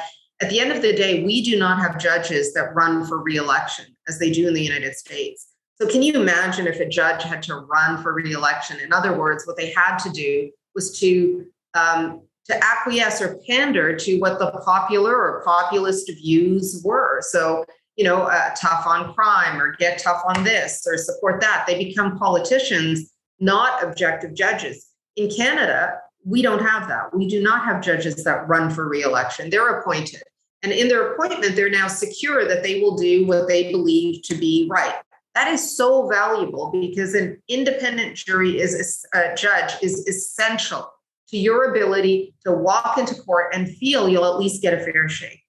[0.42, 3.86] at the end of the day, we do not have judges that run for reelection
[4.08, 5.48] as they do in the United States.
[5.76, 8.80] So, can you imagine if a judge had to run for reelection?
[8.80, 13.96] In other words, what they had to do was to um, to acquiesce or pander
[13.96, 17.22] to what the popular or populist views were.
[17.22, 21.66] So, you know, uh, tough on crime or get tough on this or support that.
[21.68, 24.88] They become politicians, not objective judges.
[25.16, 27.16] In Canada, we don't have that.
[27.16, 29.50] We do not have judges that run for reelection.
[29.50, 30.22] They're appointed.
[30.64, 34.36] And in their appointment, they're now secure that they will do what they believe to
[34.36, 34.96] be right.
[35.34, 40.92] That is so valuable because an independent jury is a judge is essential
[41.30, 45.08] to your ability to walk into court and feel you'll at least get a fair
[45.08, 45.42] shake.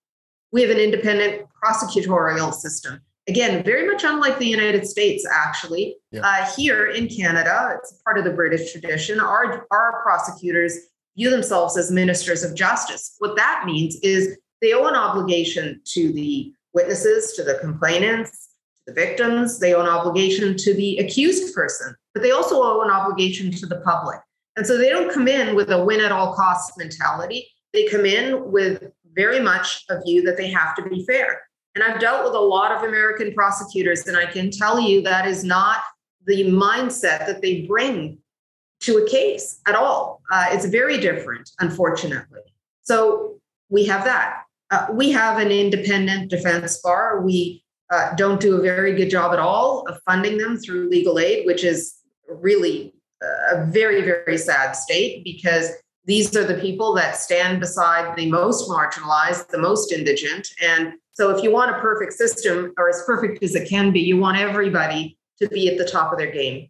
[0.53, 3.01] We have an independent prosecutorial system.
[3.29, 5.97] Again, very much unlike the United States, actually.
[6.11, 6.23] Yeah.
[6.25, 9.21] Uh, here in Canada, it's part of the British tradition.
[9.21, 10.77] Our, our prosecutors
[11.17, 13.15] view themselves as ministers of justice.
[13.19, 18.49] What that means is they owe an obligation to the witnesses, to the complainants,
[18.87, 22.83] to the victims, they owe an obligation to the accused person, but they also owe
[22.83, 24.19] an obligation to the public.
[24.57, 27.47] And so they don't come in with a win at all costs mentality.
[27.73, 28.83] They come in with
[29.15, 31.43] very much a view that they have to be fair.
[31.75, 35.27] And I've dealt with a lot of American prosecutors, and I can tell you that
[35.27, 35.79] is not
[36.27, 38.19] the mindset that they bring
[38.81, 40.21] to a case at all.
[40.31, 42.41] Uh, it's very different, unfortunately.
[42.83, 43.39] So
[43.71, 44.43] we have that.
[44.71, 47.21] Uh, we have an independent defense bar.
[47.21, 51.19] We uh, don't do a very good job at all of funding them through legal
[51.19, 51.95] aid, which is
[52.29, 52.95] really
[53.53, 55.71] a very, very sad state because
[56.05, 60.49] these are the people that stand beside the most marginalized, the most indigent.
[60.61, 64.01] And so, if you want a perfect system, or as perfect as it can be,
[64.01, 66.69] you want everybody to be at the top of their game.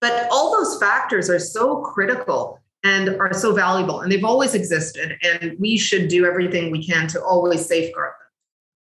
[0.00, 5.18] But all those factors are so critical and are so valuable, and they've always existed.
[5.22, 8.28] And we should do everything we can to always safeguard them.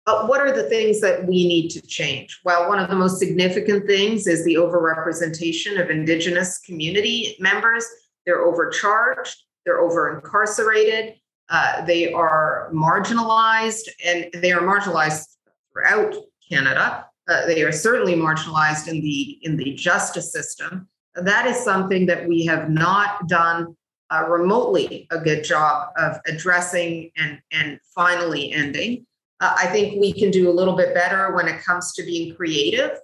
[0.05, 2.41] But what are the things that we need to change?
[2.45, 7.85] Well, one of the most significant things is the overrepresentation of Indigenous community members.
[8.25, 11.15] They're overcharged, they're over incarcerated,
[11.49, 15.37] uh, they are marginalized, and they are marginalized
[15.73, 16.15] throughout
[16.51, 17.07] Canada.
[17.29, 20.89] Uh, they are certainly marginalized in the in the justice system.
[21.15, 23.77] That is something that we have not done
[24.13, 29.07] uh, remotely a good job of addressing and and finally ending.
[29.41, 32.35] Uh, I think we can do a little bit better when it comes to being
[32.35, 32.99] creative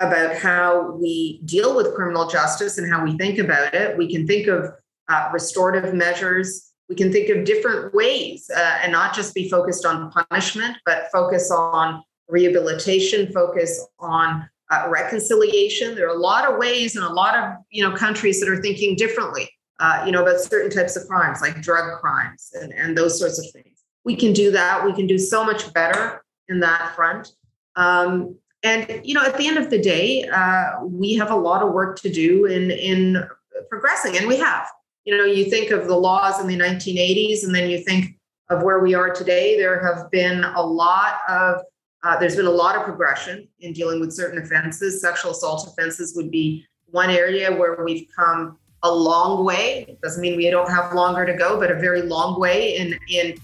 [0.00, 3.96] about how we deal with criminal justice and how we think about it.
[3.98, 4.72] We can think of
[5.08, 6.69] uh, restorative measures.
[6.90, 11.10] We can think of different ways uh, and not just be focused on punishment, but
[11.10, 15.94] focus on rehabilitation, focus on uh, reconciliation.
[15.94, 18.60] There are a lot of ways and a lot of you know countries that are
[18.60, 19.48] thinking differently,
[19.78, 23.38] uh, you know, about certain types of crimes like drug crimes and, and those sorts
[23.38, 23.70] of things
[24.04, 24.84] we can do that.
[24.84, 27.32] We can do so much better in that front.
[27.76, 31.62] Um, and you know, at the end of the day, uh, we have a lot
[31.62, 33.24] of work to do in in
[33.68, 34.68] progressing, and we have.
[35.10, 38.16] You know, you think of the laws in the 1980s, and then you think
[38.48, 39.56] of where we are today.
[39.56, 41.62] There have been a lot of
[42.04, 45.00] uh, there's been a lot of progression in dealing with certain offenses.
[45.00, 49.98] Sexual assault offenses would be one area where we've come a long way.
[50.00, 53.36] Doesn't mean we don't have longer to go, but a very long way in in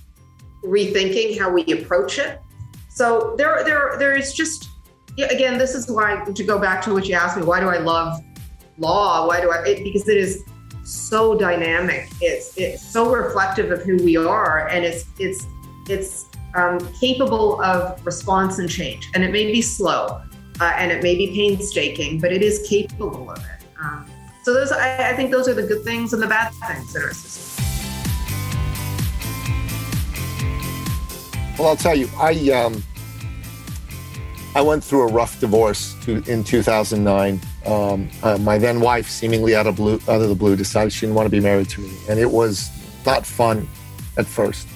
[0.62, 2.38] rethinking how we approach it.
[2.90, 4.68] So there, there, there is just
[5.18, 7.42] again, this is why to go back to what you asked me.
[7.42, 8.22] Why do I love
[8.79, 9.26] law?
[9.26, 9.64] Why do I?
[9.64, 10.44] It, because it is
[10.87, 12.09] so dynamic.
[12.20, 15.46] It's it's so reflective of who we are, and it's it's
[15.88, 19.11] it's um, capable of response and change.
[19.14, 20.22] And it may be slow,
[20.61, 23.66] uh, and it may be painstaking, but it is capable of it.
[23.81, 24.07] Um,
[24.42, 27.03] so those, I, I, think, those are the good things and the bad things in
[27.03, 27.64] our system.
[31.59, 32.83] Well, I'll tell you, I um,
[34.55, 37.40] I went through a rough divorce to, in 2009.
[37.66, 41.00] Um, uh, my then wife, seemingly out of blue, out of the blue, decided she
[41.00, 42.70] didn't want to be married to me, and it was
[43.05, 43.68] not fun
[44.16, 44.68] at first.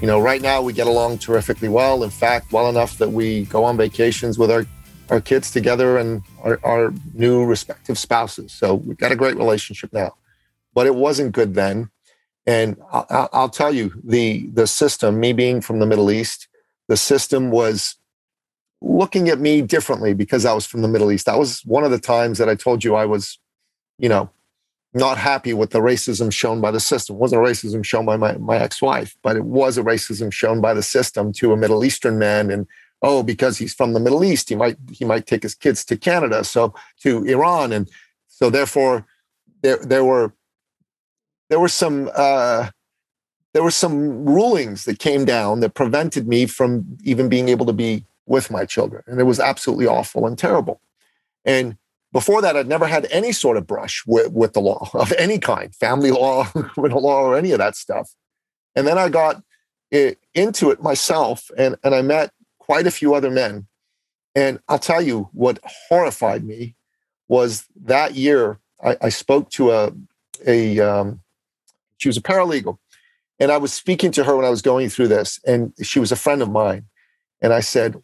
[0.00, 2.04] You know, right now we get along terrifically well.
[2.04, 4.66] In fact, well enough that we go on vacations with our
[5.10, 8.52] our kids together and our, our new respective spouses.
[8.52, 10.14] So we've got a great relationship now,
[10.72, 11.90] but it wasn't good then.
[12.46, 16.48] And I'll, I'll tell you, the the system, me being from the Middle East,
[16.88, 17.96] the system was
[18.80, 21.26] looking at me differently because I was from the Middle East.
[21.26, 23.38] That was one of the times that I told you I was,
[23.98, 24.30] you know,
[24.92, 27.16] not happy with the racism shown by the system.
[27.16, 30.60] It wasn't a racism shown by my, my ex-wife, but it was a racism shown
[30.60, 32.50] by the system to a Middle Eastern man.
[32.50, 32.66] And
[33.02, 35.96] oh, because he's from the Middle East, he might he might take his kids to
[35.96, 37.88] Canada, so to Iran, and
[38.26, 39.06] so therefore
[39.62, 40.34] there there were
[41.50, 42.70] there were some uh,
[43.52, 47.72] there were some rulings that came down that prevented me from even being able to
[47.72, 49.02] be with my children.
[49.08, 50.80] And it was absolutely awful and terrible.
[51.44, 51.76] And
[52.12, 55.38] before that, I'd never had any sort of brush with, with the law of any
[55.38, 58.14] kind, family law, criminal law, or any of that stuff.
[58.76, 59.42] And then I got
[59.90, 63.66] it, into it myself and, and I met quite a few other men.
[64.36, 66.76] And I'll tell you what horrified me
[67.26, 69.92] was that year I, I spoke to a,
[70.46, 71.20] a um,
[71.98, 72.78] she was a paralegal.
[73.40, 76.12] And I was speaking to her when I was going through this, and she was
[76.12, 76.84] a friend of mine.
[77.40, 78.00] And I said,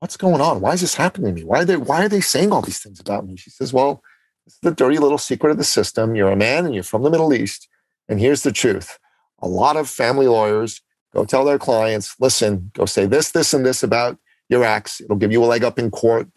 [0.00, 0.60] what's going on?
[0.60, 1.44] Why is this happening to me?
[1.44, 3.36] Why are they, why are they saying all these things about me?
[3.36, 4.02] She says, well,
[4.46, 6.14] it's the dirty little secret of the system.
[6.14, 7.68] You're a man and you're from the Middle East.
[8.08, 8.98] And here's the truth.
[9.40, 10.82] A lot of family lawyers
[11.14, 15.00] go tell their clients, listen, go say this, this, and this about your ex.
[15.00, 16.28] It'll give you a leg up in court.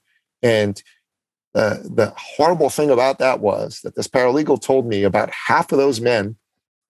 [0.41, 0.81] And
[1.55, 5.77] uh, the horrible thing about that was that this paralegal told me about half of
[5.77, 6.37] those men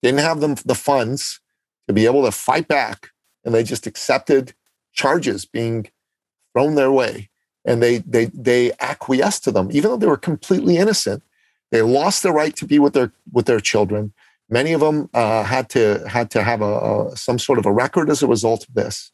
[0.02, 1.40] didn't have them the funds
[1.86, 3.08] to be able to fight back,
[3.44, 4.52] and they just accepted
[4.92, 5.88] charges being
[6.52, 7.28] thrown their way
[7.64, 9.68] and they they they acquiesced to them.
[9.72, 11.22] Even though they were completely innocent
[11.70, 14.12] they lost the right to be with their with their children.
[14.50, 17.72] Many of them uh, had to had to have a, a, some sort of a
[17.72, 19.12] record as a result of this.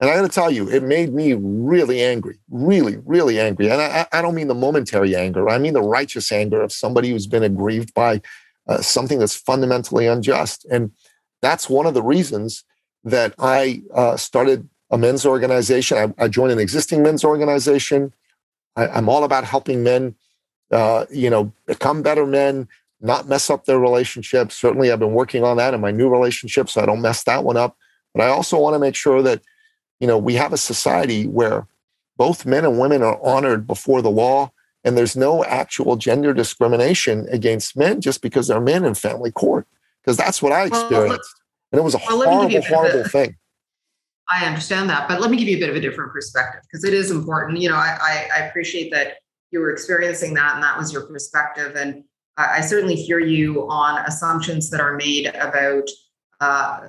[0.00, 3.70] And i got to tell you it made me really angry really really angry.
[3.70, 7.10] And I, I don't mean the momentary anger i mean the righteous anger of somebody
[7.10, 8.22] who's been aggrieved by
[8.68, 10.64] uh, something that's fundamentally unjust.
[10.70, 10.92] And
[11.42, 12.64] that's one of the reasons
[13.04, 16.14] that i uh, started a men's organization.
[16.18, 18.12] I, I joined an existing men's organization.
[18.76, 20.14] I, am all about helping men,
[20.70, 22.68] uh, you know, become better men,
[23.00, 24.56] not mess up their relationships.
[24.56, 27.44] Certainly, I've been working on that in my new relationship, so I don't mess that
[27.44, 27.76] one up.
[28.14, 29.42] But I also want to make sure that,
[30.00, 31.66] you know, we have a society where
[32.16, 34.50] both men and women are honored before the law,
[34.84, 39.66] and there's no actual gender discrimination against men just because they're men in family court.
[40.02, 41.34] Because that's what I experienced,
[41.70, 43.36] and it was a well, horrible, horrible thing.
[44.30, 46.84] I understand that, but let me give you a bit of a different perspective because
[46.84, 47.60] it is important.
[47.60, 49.14] You know, I, I, I, appreciate that
[49.50, 51.74] you were experiencing that and that was your perspective.
[51.74, 52.04] And
[52.36, 55.88] I, I certainly hear you on assumptions that are made about
[56.40, 56.86] uh,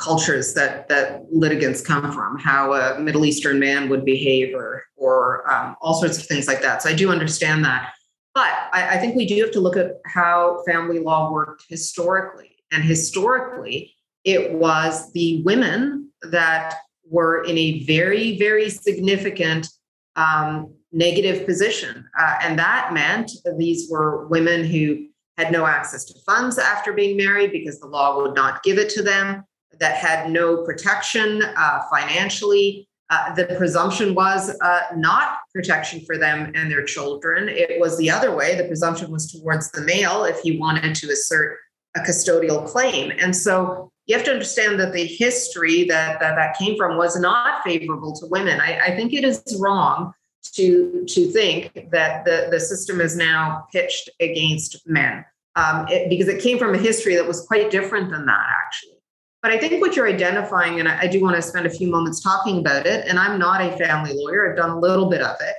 [0.00, 5.50] cultures that that litigants come from, how a Middle Eastern man would behave, or or
[5.52, 6.82] um, all sorts of things like that.
[6.82, 7.92] So I do understand that,
[8.34, 12.56] but I, I think we do have to look at how family law worked historically,
[12.72, 16.76] and historically it was the women that
[17.08, 19.68] were in a very, very significant
[20.16, 22.04] um, negative position.
[22.18, 25.06] Uh, and that meant these were women who
[25.38, 28.90] had no access to funds after being married because the law would not give it
[28.90, 29.44] to them,
[29.78, 32.86] that had no protection uh, financially.
[33.08, 37.48] Uh, the presumption was uh, not protection for them and their children.
[37.48, 38.56] It was the other way.
[38.56, 41.58] The presumption was towards the male if he wanted to assert
[41.96, 43.10] a custodial claim.
[43.18, 47.18] And so you have to understand that the history that that, that came from was
[47.18, 48.60] not favorable to women.
[48.60, 50.12] I, I think it is wrong
[50.54, 56.26] to to think that the, the system is now pitched against men um, it, because
[56.26, 58.96] it came from a history that was quite different than that actually
[59.42, 61.90] but i think what you're identifying and I, I do want to spend a few
[61.90, 65.20] moments talking about it and i'm not a family lawyer i've done a little bit
[65.20, 65.56] of it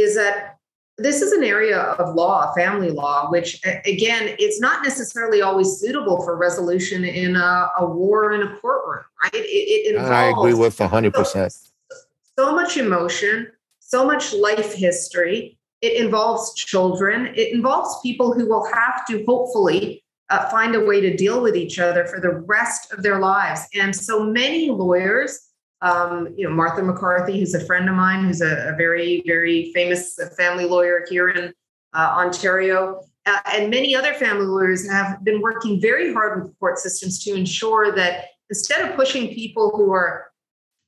[0.00, 0.59] is that
[1.00, 6.22] this is an area of law, family law, which again, it's not necessarily always suitable
[6.22, 9.34] for resolution in a, a war in a courtroom, right?
[9.34, 11.50] It, it involves I agree with 100%.
[11.50, 11.96] So,
[12.38, 13.48] so much emotion,
[13.78, 15.58] so much life history.
[15.80, 17.26] It involves children.
[17.34, 21.56] It involves people who will have to hopefully uh, find a way to deal with
[21.56, 23.62] each other for the rest of their lives.
[23.74, 25.49] And so many lawyers,
[25.82, 29.72] um, you know, Martha McCarthy, who's a friend of mine, who's a, a very, very
[29.72, 31.52] famous family lawyer here in
[31.94, 36.78] uh, Ontario, uh, and many other family lawyers have been working very hard with court
[36.78, 40.30] systems to ensure that instead of pushing people who are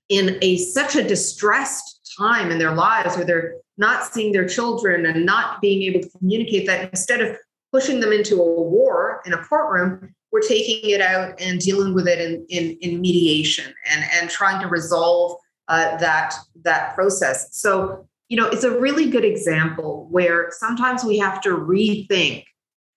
[0.09, 5.07] in a such a distressed time in their lives where they're not seeing their children
[5.07, 7.37] and not being able to communicate that instead of
[7.73, 12.09] pushing them into a war in a courtroom, we're taking it out and dealing with
[12.09, 17.55] it in, in, in mediation and, and trying to resolve uh, that, that process.
[17.57, 22.45] So, you know, it's a really good example where sometimes we have to rethink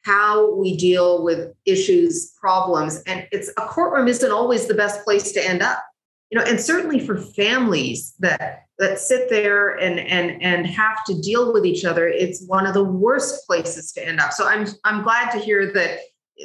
[0.04, 5.32] how we deal with issues, problems, and it's a courtroom isn't always the best place
[5.34, 5.84] to end up.
[6.32, 11.20] You know, and certainly for families that that sit there and and and have to
[11.22, 14.68] deal with each other it's one of the worst places to end up so i'm
[14.84, 16.00] i'm glad to hear that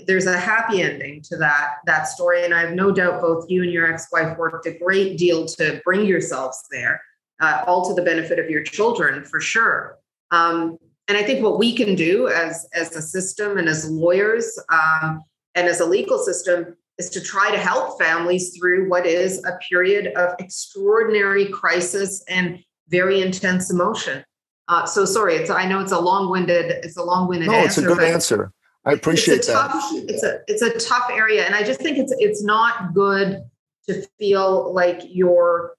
[0.07, 3.62] there's a happy ending to that that story and i have no doubt both you
[3.62, 7.01] and your ex-wife worked a great deal to bring yourselves there
[7.41, 9.99] uh, all to the benefit of your children for sure
[10.30, 10.78] um,
[11.09, 15.22] and i think what we can do as as a system and as lawyers um,
[15.55, 19.59] and as a legal system is to try to help families through what is a
[19.68, 24.22] period of extraordinary crisis and very intense emotion.
[24.68, 27.80] Uh, so sorry, it's I know it's a long-winded, it's a long-winded no, answer.
[27.80, 28.53] it's a good answer.
[28.85, 29.70] I appreciate it's that.
[29.70, 33.43] Tough, it's a it's a tough area, and I just think it's it's not good
[33.87, 35.74] to feel like you're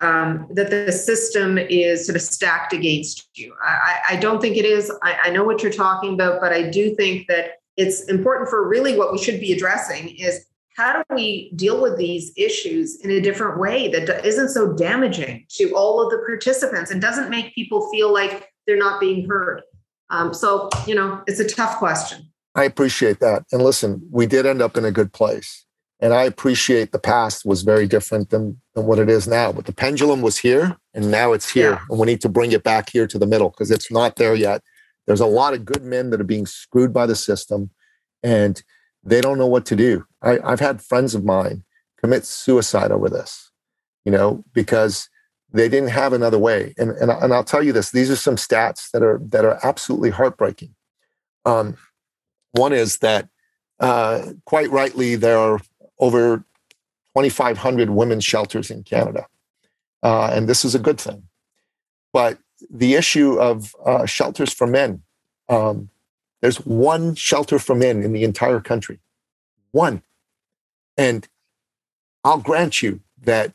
[0.00, 3.54] um, that the system is sort of stacked against you.
[3.62, 4.92] I, I don't think it is.
[5.02, 8.68] I, I know what you're talking about, but I do think that it's important for
[8.68, 13.10] really what we should be addressing is how do we deal with these issues in
[13.10, 17.54] a different way that isn't so damaging to all of the participants and doesn't make
[17.54, 19.62] people feel like they're not being heard
[20.10, 22.30] um, so you know it's a tough question.
[22.54, 23.44] I appreciate that.
[23.52, 25.64] And listen we did end up in a good place.
[25.98, 29.50] And i appreciate the past was very different than, than what it is now.
[29.52, 31.72] But the pendulum was here and now it's here.
[31.72, 31.80] Yeah.
[31.88, 34.34] and we need to bring it back here to the middle because it's not there
[34.34, 34.62] yet.
[35.06, 37.70] There's a lot of good men that are being screwed by the system
[38.22, 38.62] and
[39.02, 40.04] they don't know what to do.
[40.22, 41.64] I, I've had friends of mine
[42.00, 43.50] commit suicide over this,
[44.04, 45.08] you know, because
[45.56, 46.74] they didn't have another way.
[46.78, 49.58] And, and, and I'll tell you this, these are some stats that are, that are
[49.62, 50.74] absolutely heartbreaking.
[51.44, 51.76] Um,
[52.52, 53.28] one is that
[53.80, 55.60] uh, quite rightly, there are
[55.98, 56.38] over
[57.16, 59.26] 2,500 women's shelters in Canada.
[60.02, 61.24] Uh, and this is a good thing.
[62.12, 62.38] But
[62.70, 65.02] the issue of uh, shelters for men,
[65.48, 65.90] um,
[66.40, 69.00] there's one shelter for men in the entire country.
[69.72, 70.02] One.
[70.96, 71.26] And
[72.24, 73.52] I'll grant you that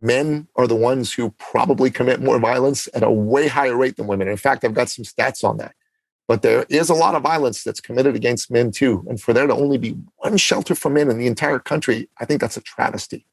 [0.00, 4.06] men are the ones who probably commit more violence at a way higher rate than
[4.06, 4.28] women.
[4.28, 5.74] In fact, I've got some stats on that.
[6.26, 9.04] But there is a lot of violence that's committed against men too.
[9.08, 12.26] And for there to only be one shelter for men in the entire country, I
[12.26, 13.26] think that's a travesty.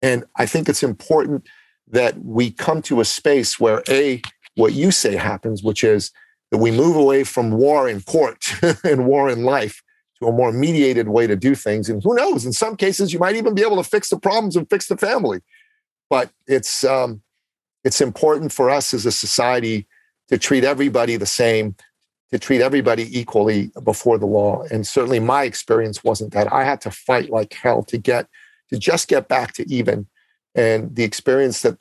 [0.00, 1.48] And I think it's important
[1.88, 4.22] that we come to a space where A,
[4.54, 6.12] what you say happens, which is
[6.52, 8.44] that we move away from war in court
[8.84, 9.82] and war in life
[10.20, 11.88] to a more mediated way to do things.
[11.88, 14.54] And who knows, in some cases, you might even be able to fix the problems
[14.54, 15.40] and fix the family.
[16.10, 17.22] But it's, um,
[17.84, 19.86] it's important for us as a society
[20.28, 21.76] to treat everybody the same,
[22.30, 24.64] to treat everybody equally before the law.
[24.70, 26.52] And certainly my experience wasn't that.
[26.52, 28.26] I had to fight like hell to get,
[28.70, 30.06] to just get back to even.
[30.54, 31.78] And the experience that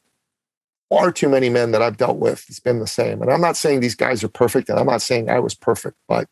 [0.89, 3.21] far too many men that I've dealt with, it's been the same.
[3.21, 5.97] And I'm not saying these guys are perfect, and I'm not saying I was perfect,
[6.07, 6.27] but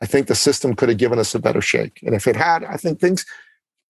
[0.00, 2.00] I think the system could have given us a better shake.
[2.02, 3.24] And if it had, I think things,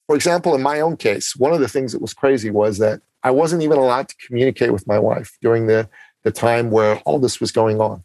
[0.06, 3.00] for example, in my own case, one of the things that was crazy was that
[3.22, 5.88] I wasn't even allowed to communicate with my wife during the,
[6.22, 8.04] the time where all this was going on.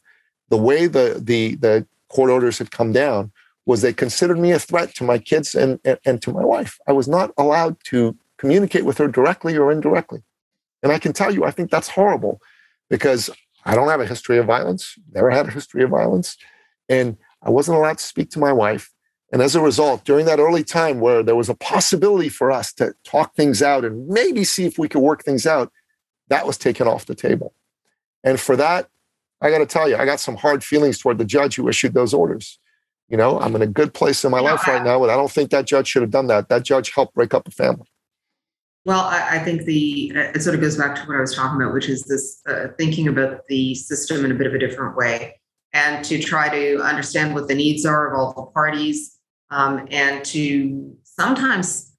[0.50, 3.32] The way the, the, the court orders had come down
[3.66, 6.80] was they considered me a threat to my kids and, and, and to my wife.
[6.88, 10.24] I was not allowed to communicate with her directly or indirectly.
[10.84, 12.40] And I can tell you, I think that's horrible
[12.90, 13.30] because
[13.66, 16.38] I don't have a history of violence, never had a history of violence.
[16.88, 18.92] And I wasn't allowed to speak to my wife.
[19.32, 22.72] And as a result, during that early time where there was a possibility for us
[22.74, 25.72] to talk things out and maybe see if we could work things out,
[26.30, 27.54] that was taken off the table.
[28.24, 28.90] And for that,
[29.42, 31.94] I got to tell you, I got some hard feelings toward the judge who issued
[31.94, 32.60] those orders.
[33.10, 35.32] You know, I'm in a good place in my life right now, but I don't
[35.32, 36.50] think that judge should have done that.
[36.50, 37.88] That judge helped break up a family.
[38.86, 41.62] Well, I, I, think the it sort of goes back to what I was talking
[41.62, 44.96] about, which is this uh, thinking about the system in a bit of a different
[44.96, 45.40] way,
[45.74, 49.17] and to try to understand what the needs are of all the parties,
[49.52, 51.94] um, and to sometimes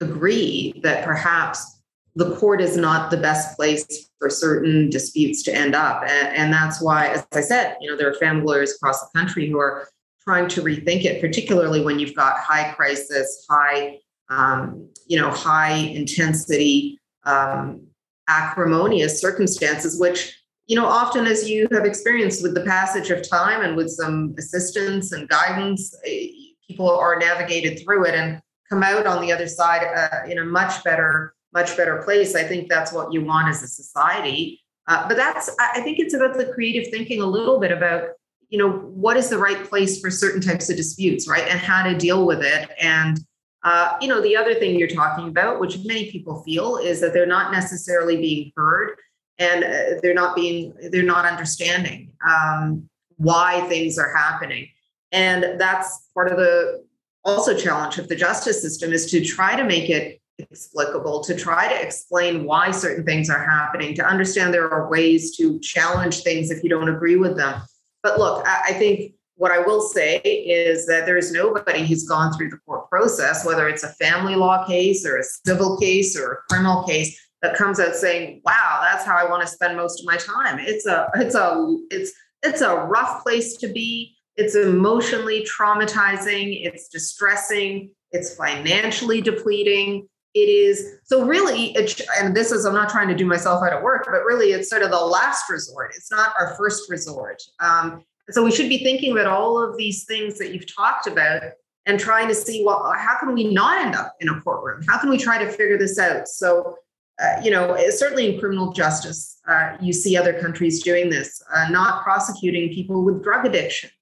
[0.00, 1.80] agree that perhaps
[2.14, 6.52] the court is not the best place for certain disputes to end up, and, and
[6.52, 9.58] that's why, as I said, you know, there are family lawyers across the country who
[9.58, 9.88] are
[10.22, 13.98] trying to rethink it, particularly when you've got high crisis, high
[14.32, 17.86] um, you know, high intensity, um,
[18.28, 20.36] acrimonious circumstances, which,
[20.66, 24.34] you know, often as you have experienced with the passage of time and with some
[24.38, 26.28] assistance and guidance, eh,
[26.68, 30.44] people are navigated through it and come out on the other side uh, in a
[30.44, 32.34] much better, much better place.
[32.34, 34.60] I think that's what you want as a society.
[34.88, 38.08] Uh, but that's, I think it's about the creative thinking a little bit about,
[38.48, 41.46] you know, what is the right place for certain types of disputes, right?
[41.48, 42.70] And how to deal with it.
[42.80, 43.20] And,
[43.62, 47.12] uh, you know, the other thing you're talking about, which many people feel, is that
[47.12, 48.96] they're not necessarily being heard
[49.38, 54.68] and uh, they're not being, they're not understanding um, why things are happening.
[55.12, 56.84] And that's part of the
[57.24, 61.68] also challenge of the justice system is to try to make it explicable, to try
[61.68, 66.50] to explain why certain things are happening, to understand there are ways to challenge things
[66.50, 67.60] if you don't agree with them.
[68.02, 72.32] But look, I, think what I will say is that there is nobody who's gone
[72.32, 76.32] through the court process, whether it's a family law case or a civil case or
[76.32, 80.00] a criminal case, that comes out saying, "Wow, that's how I want to spend most
[80.00, 84.16] of my time." It's a it's a it's it's a rough place to be.
[84.36, 86.66] It's emotionally traumatizing.
[86.66, 87.90] It's distressing.
[88.10, 90.08] It's financially depleting.
[90.34, 93.82] It is so really, and this is I'm not trying to do myself out of
[93.82, 95.92] work, but really, it's sort of the last resort.
[95.94, 97.42] It's not our first resort.
[97.60, 101.42] Um, so we should be thinking about all of these things that you've talked about
[101.86, 104.98] and trying to see well how can we not end up in a courtroom how
[104.98, 106.76] can we try to figure this out so
[107.20, 111.68] uh, you know certainly in criminal justice uh, you see other countries doing this uh,
[111.70, 113.92] not prosecuting people with drug addictions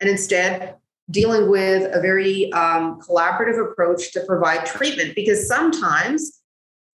[0.00, 0.76] and instead
[1.10, 6.40] dealing with a very um, collaborative approach to provide treatment because sometimes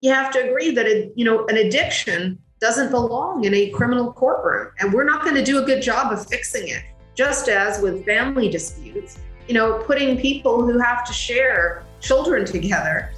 [0.01, 4.71] you have to agree that you know an addiction doesn't belong in a criminal courtroom.
[4.79, 6.83] And we're not going to do a good job of fixing it.
[7.13, 13.11] Just as with family disputes, you know, putting people who have to share children together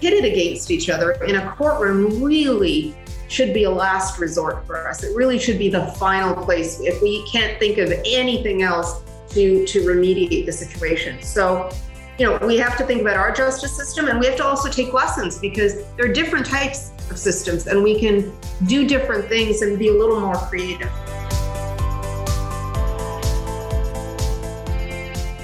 [0.00, 2.94] pitted against each other in a courtroom really
[3.28, 5.02] should be a last resort for us.
[5.02, 9.66] It really should be the final place if we can't think of anything else to
[9.66, 11.22] to remediate the situation.
[11.22, 11.70] So,
[12.18, 14.68] you know, we have to think about our justice system and we have to also
[14.68, 18.32] take lessons because there are different types of systems and we can
[18.66, 20.90] do different things and be a little more creative.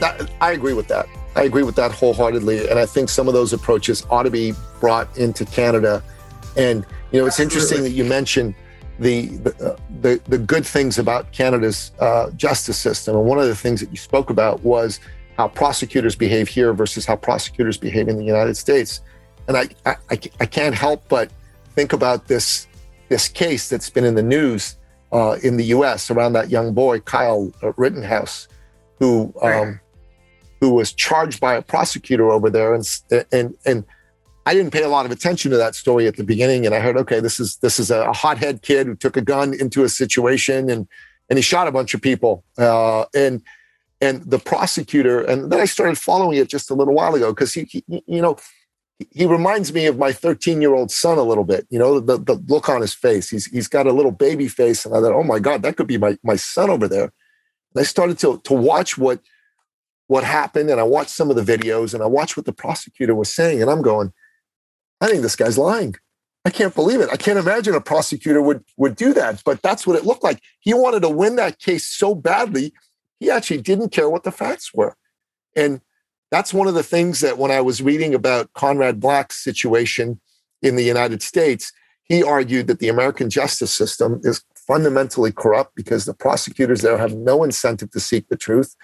[0.00, 1.06] That, I agree with that.
[1.36, 2.68] I agree with that wholeheartedly.
[2.68, 6.02] And I think some of those approaches ought to be brought into Canada.
[6.56, 7.44] And, you know, it's Absolutely.
[7.44, 8.54] interesting that you mentioned
[8.98, 13.16] the, the, uh, the, the, good things about Canada's uh, justice system.
[13.16, 15.00] And one of the things that you spoke about was
[15.36, 19.00] how prosecutors behave here versus how prosecutors behave in the United States.
[19.48, 19.96] And I, I,
[20.40, 21.30] I can't help but
[21.74, 22.68] think about this
[23.08, 24.76] this case that's been in the news
[25.12, 26.10] uh, in the U.S.
[26.10, 28.48] around that young boy Kyle Rittenhouse,
[28.98, 29.80] who um,
[30.60, 32.88] who was charged by a prosecutor over there, and
[33.32, 33.84] and and
[34.46, 36.80] I didn't pay a lot of attention to that story at the beginning, and I
[36.80, 39.88] heard, okay, this is this is a hothead kid who took a gun into a
[39.88, 40.86] situation and
[41.30, 43.42] and he shot a bunch of people, uh, and
[44.00, 47.54] and the prosecutor, and then I started following it just a little while ago because
[47.54, 48.36] he, he, you know
[49.10, 51.66] he reminds me of my 13 year old son a little bit.
[51.70, 53.28] You know, the, the look on his face.
[53.28, 55.86] He's he's got a little baby face, and I thought, oh my god, that could
[55.86, 57.12] be my my son over there.
[57.74, 59.20] And I started to to watch what
[60.06, 63.14] what happened, and I watched some of the videos, and I watched what the prosecutor
[63.14, 64.12] was saying, and I'm going,
[65.04, 65.96] I think this guy's lying.
[66.46, 67.10] I can't believe it.
[67.12, 70.40] I can't imagine a prosecutor would would do that, but that's what it looked like.
[70.60, 72.72] He wanted to win that case so badly,
[73.20, 74.96] he actually didn't care what the facts were,
[75.54, 75.82] and
[76.30, 80.20] that's one of the things that when I was reading about Conrad Black's situation
[80.62, 81.70] in the United States,
[82.04, 87.14] he argued that the American justice system is fundamentally corrupt because the prosecutors there have
[87.14, 88.74] no incentive to seek the truth.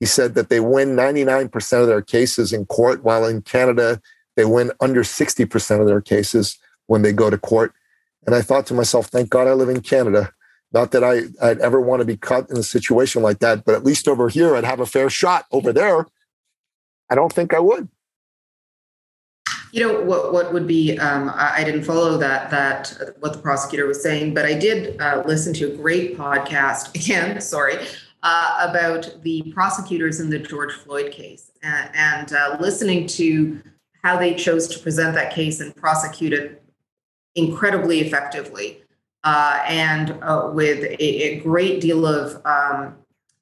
[0.00, 4.00] He said that they win 99% of their cases in court, while in Canada,
[4.36, 7.72] they win under 60% of their cases when they go to court.
[8.26, 10.32] And I thought to myself, thank God I live in Canada.
[10.72, 13.74] Not that I, I'd ever want to be caught in a situation like that, but
[13.74, 15.46] at least over here, I'd have a fair shot.
[15.52, 16.06] Over there,
[17.08, 17.88] I don't think I would.
[19.72, 20.32] You know what?
[20.32, 20.98] What would be?
[20.98, 22.50] Um, I, I, didn't follow that.
[22.50, 26.94] That what the prosecutor was saying, but I did uh, listen to a great podcast
[26.94, 27.40] again.
[27.40, 27.76] Sorry,
[28.22, 33.60] uh, about the prosecutors in the George Floyd case, and, and uh, listening to
[34.06, 36.62] how they chose to present that case and prosecute it
[37.34, 38.80] incredibly effectively
[39.24, 42.94] uh, and uh, with a, a, great deal of um,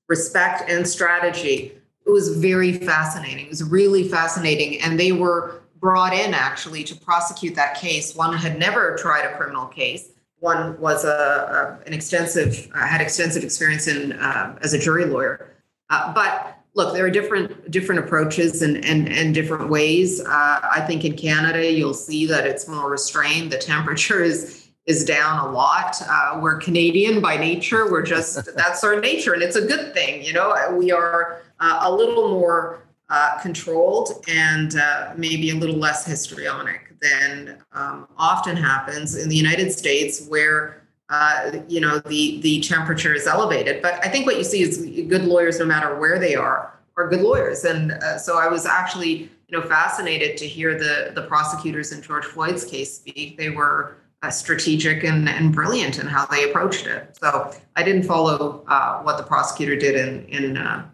[0.09, 1.71] respect and strategy.
[2.07, 3.45] It was very fascinating.
[3.45, 4.81] It was really fascinating.
[4.81, 8.15] And they were brought in actually to prosecute that case.
[8.15, 10.13] One had never tried a criminal case.
[10.39, 15.05] One was a, a an extensive uh, had extensive experience in uh, as a jury
[15.05, 15.51] lawyer.
[15.91, 20.21] Uh, but look, there are different different approaches and and and different ways.
[20.21, 23.51] Uh, I think in Canada, you'll see that it's more restrained.
[23.51, 25.97] The temperature is is down a lot.
[26.07, 27.91] Uh, we're Canadian by nature.
[27.91, 30.23] We're just that's our nature, and it's a good thing.
[30.23, 35.77] You know, we are uh, a little more uh, controlled and uh, maybe a little
[35.77, 40.84] less histrionic than um, often happens in the United States, where
[41.15, 43.83] uh, you know the the temperature is elevated.
[43.83, 47.09] But I think what you see is good lawyers, no matter where they are, are
[47.09, 47.65] good lawyers.
[47.65, 52.03] And uh, so I was actually you know fascinated to hear the the prosecutors in
[52.03, 53.39] George Floyd's case speak.
[53.39, 57.17] They were uh, strategic and, and brilliant in how they approached it.
[57.21, 60.57] So I didn't follow uh, what the prosecutor did in in.
[60.57, 60.87] Uh,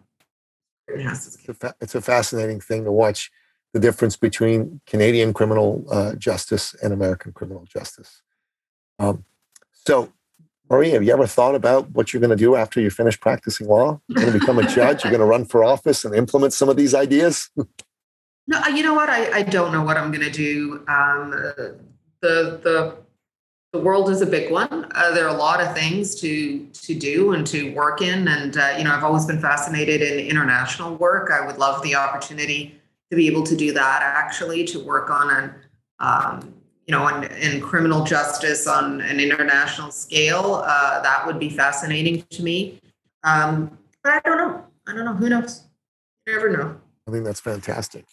[0.92, 3.30] it's, a fa- it's a fascinating thing to watch
[3.72, 8.22] the difference between Canadian criminal uh, justice and American criminal justice.
[8.98, 9.24] Um,
[9.90, 10.12] so,
[10.70, 13.66] Marie, have you ever thought about what you're going to do after you finish practicing
[13.66, 14.00] law?
[14.06, 15.02] You're going to become a judge.
[15.02, 17.50] You're going to run for office and implement some of these ideas.
[18.46, 19.10] no, you know what?
[19.10, 20.84] I, I don't know what I'm going to do.
[20.86, 21.30] Um,
[22.22, 22.96] the the
[23.72, 24.86] the world is a big one.
[24.94, 28.56] Uh, there are a lot of things to to do and to work in, and
[28.56, 31.32] uh, you know, I've always been fascinated in international work.
[31.32, 32.80] I would love the opportunity
[33.10, 34.02] to be able to do that.
[34.02, 35.54] Actually, to work on an
[35.98, 36.59] um,
[36.90, 42.24] you know, in, in, criminal justice on an international scale, uh, that would be fascinating
[42.30, 42.80] to me.
[43.22, 44.64] Um, but I don't know.
[44.88, 45.12] I don't know.
[45.12, 45.68] Who knows?
[46.26, 46.80] You never know.
[47.06, 48.06] I think that's fantastic.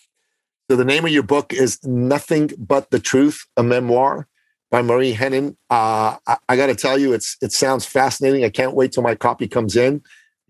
[0.69, 4.27] So the name of your book is Nothing But the Truth, a memoir
[4.69, 5.57] by Marie Henein.
[5.71, 8.43] Uh, I, I got to tell you, it's it sounds fascinating.
[8.45, 10.03] I can't wait till my copy comes in.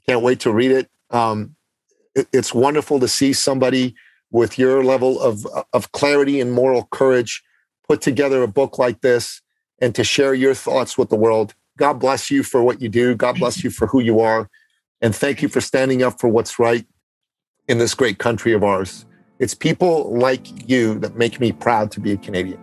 [0.05, 0.89] Can't wait to read it.
[1.11, 1.55] Um,
[2.13, 3.95] it it's wonderful to see somebody
[4.32, 7.41] with your level of of clarity and moral courage
[7.88, 9.41] put together a book like this
[9.81, 11.53] and to share your thoughts with the world.
[11.77, 13.15] God bless you for what you do.
[13.15, 14.49] God bless you for who you are,
[15.01, 16.85] and thank you for standing up for what's right
[17.67, 19.05] in this great country of ours.
[19.39, 22.59] It's people like you that make me proud to be a Canadian.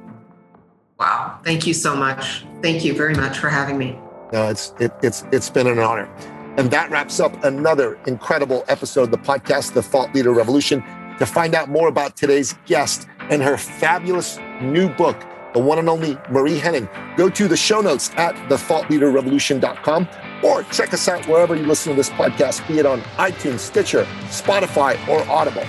[0.99, 1.39] Wow.
[1.45, 2.45] Thank you so much.
[2.62, 3.99] Thank you very much for having me.
[4.33, 6.09] No, it's it, it's it's been an honor.
[6.57, 10.83] And that wraps up another incredible episode of the podcast, The Thought Leader Revolution.
[11.18, 15.16] To find out more about today's guest and her fabulous new book,
[15.53, 20.09] the one and only Marie Henein, go to the show notes at thethoughtleaderrevolution.com
[20.43, 24.05] or check us out wherever you listen to this podcast, be it on iTunes, Stitcher,
[24.27, 25.64] Spotify, or Audible.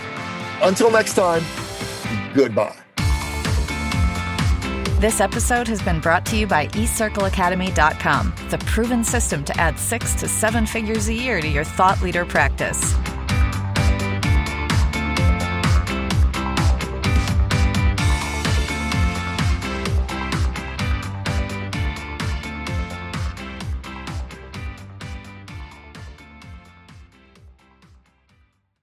[0.62, 1.44] Until next time,
[2.34, 2.76] goodbye.
[5.00, 10.16] This episode has been brought to you by eCircleAcademy.com, the proven system to add six
[10.16, 12.96] to seven figures a year to your thought leader practice.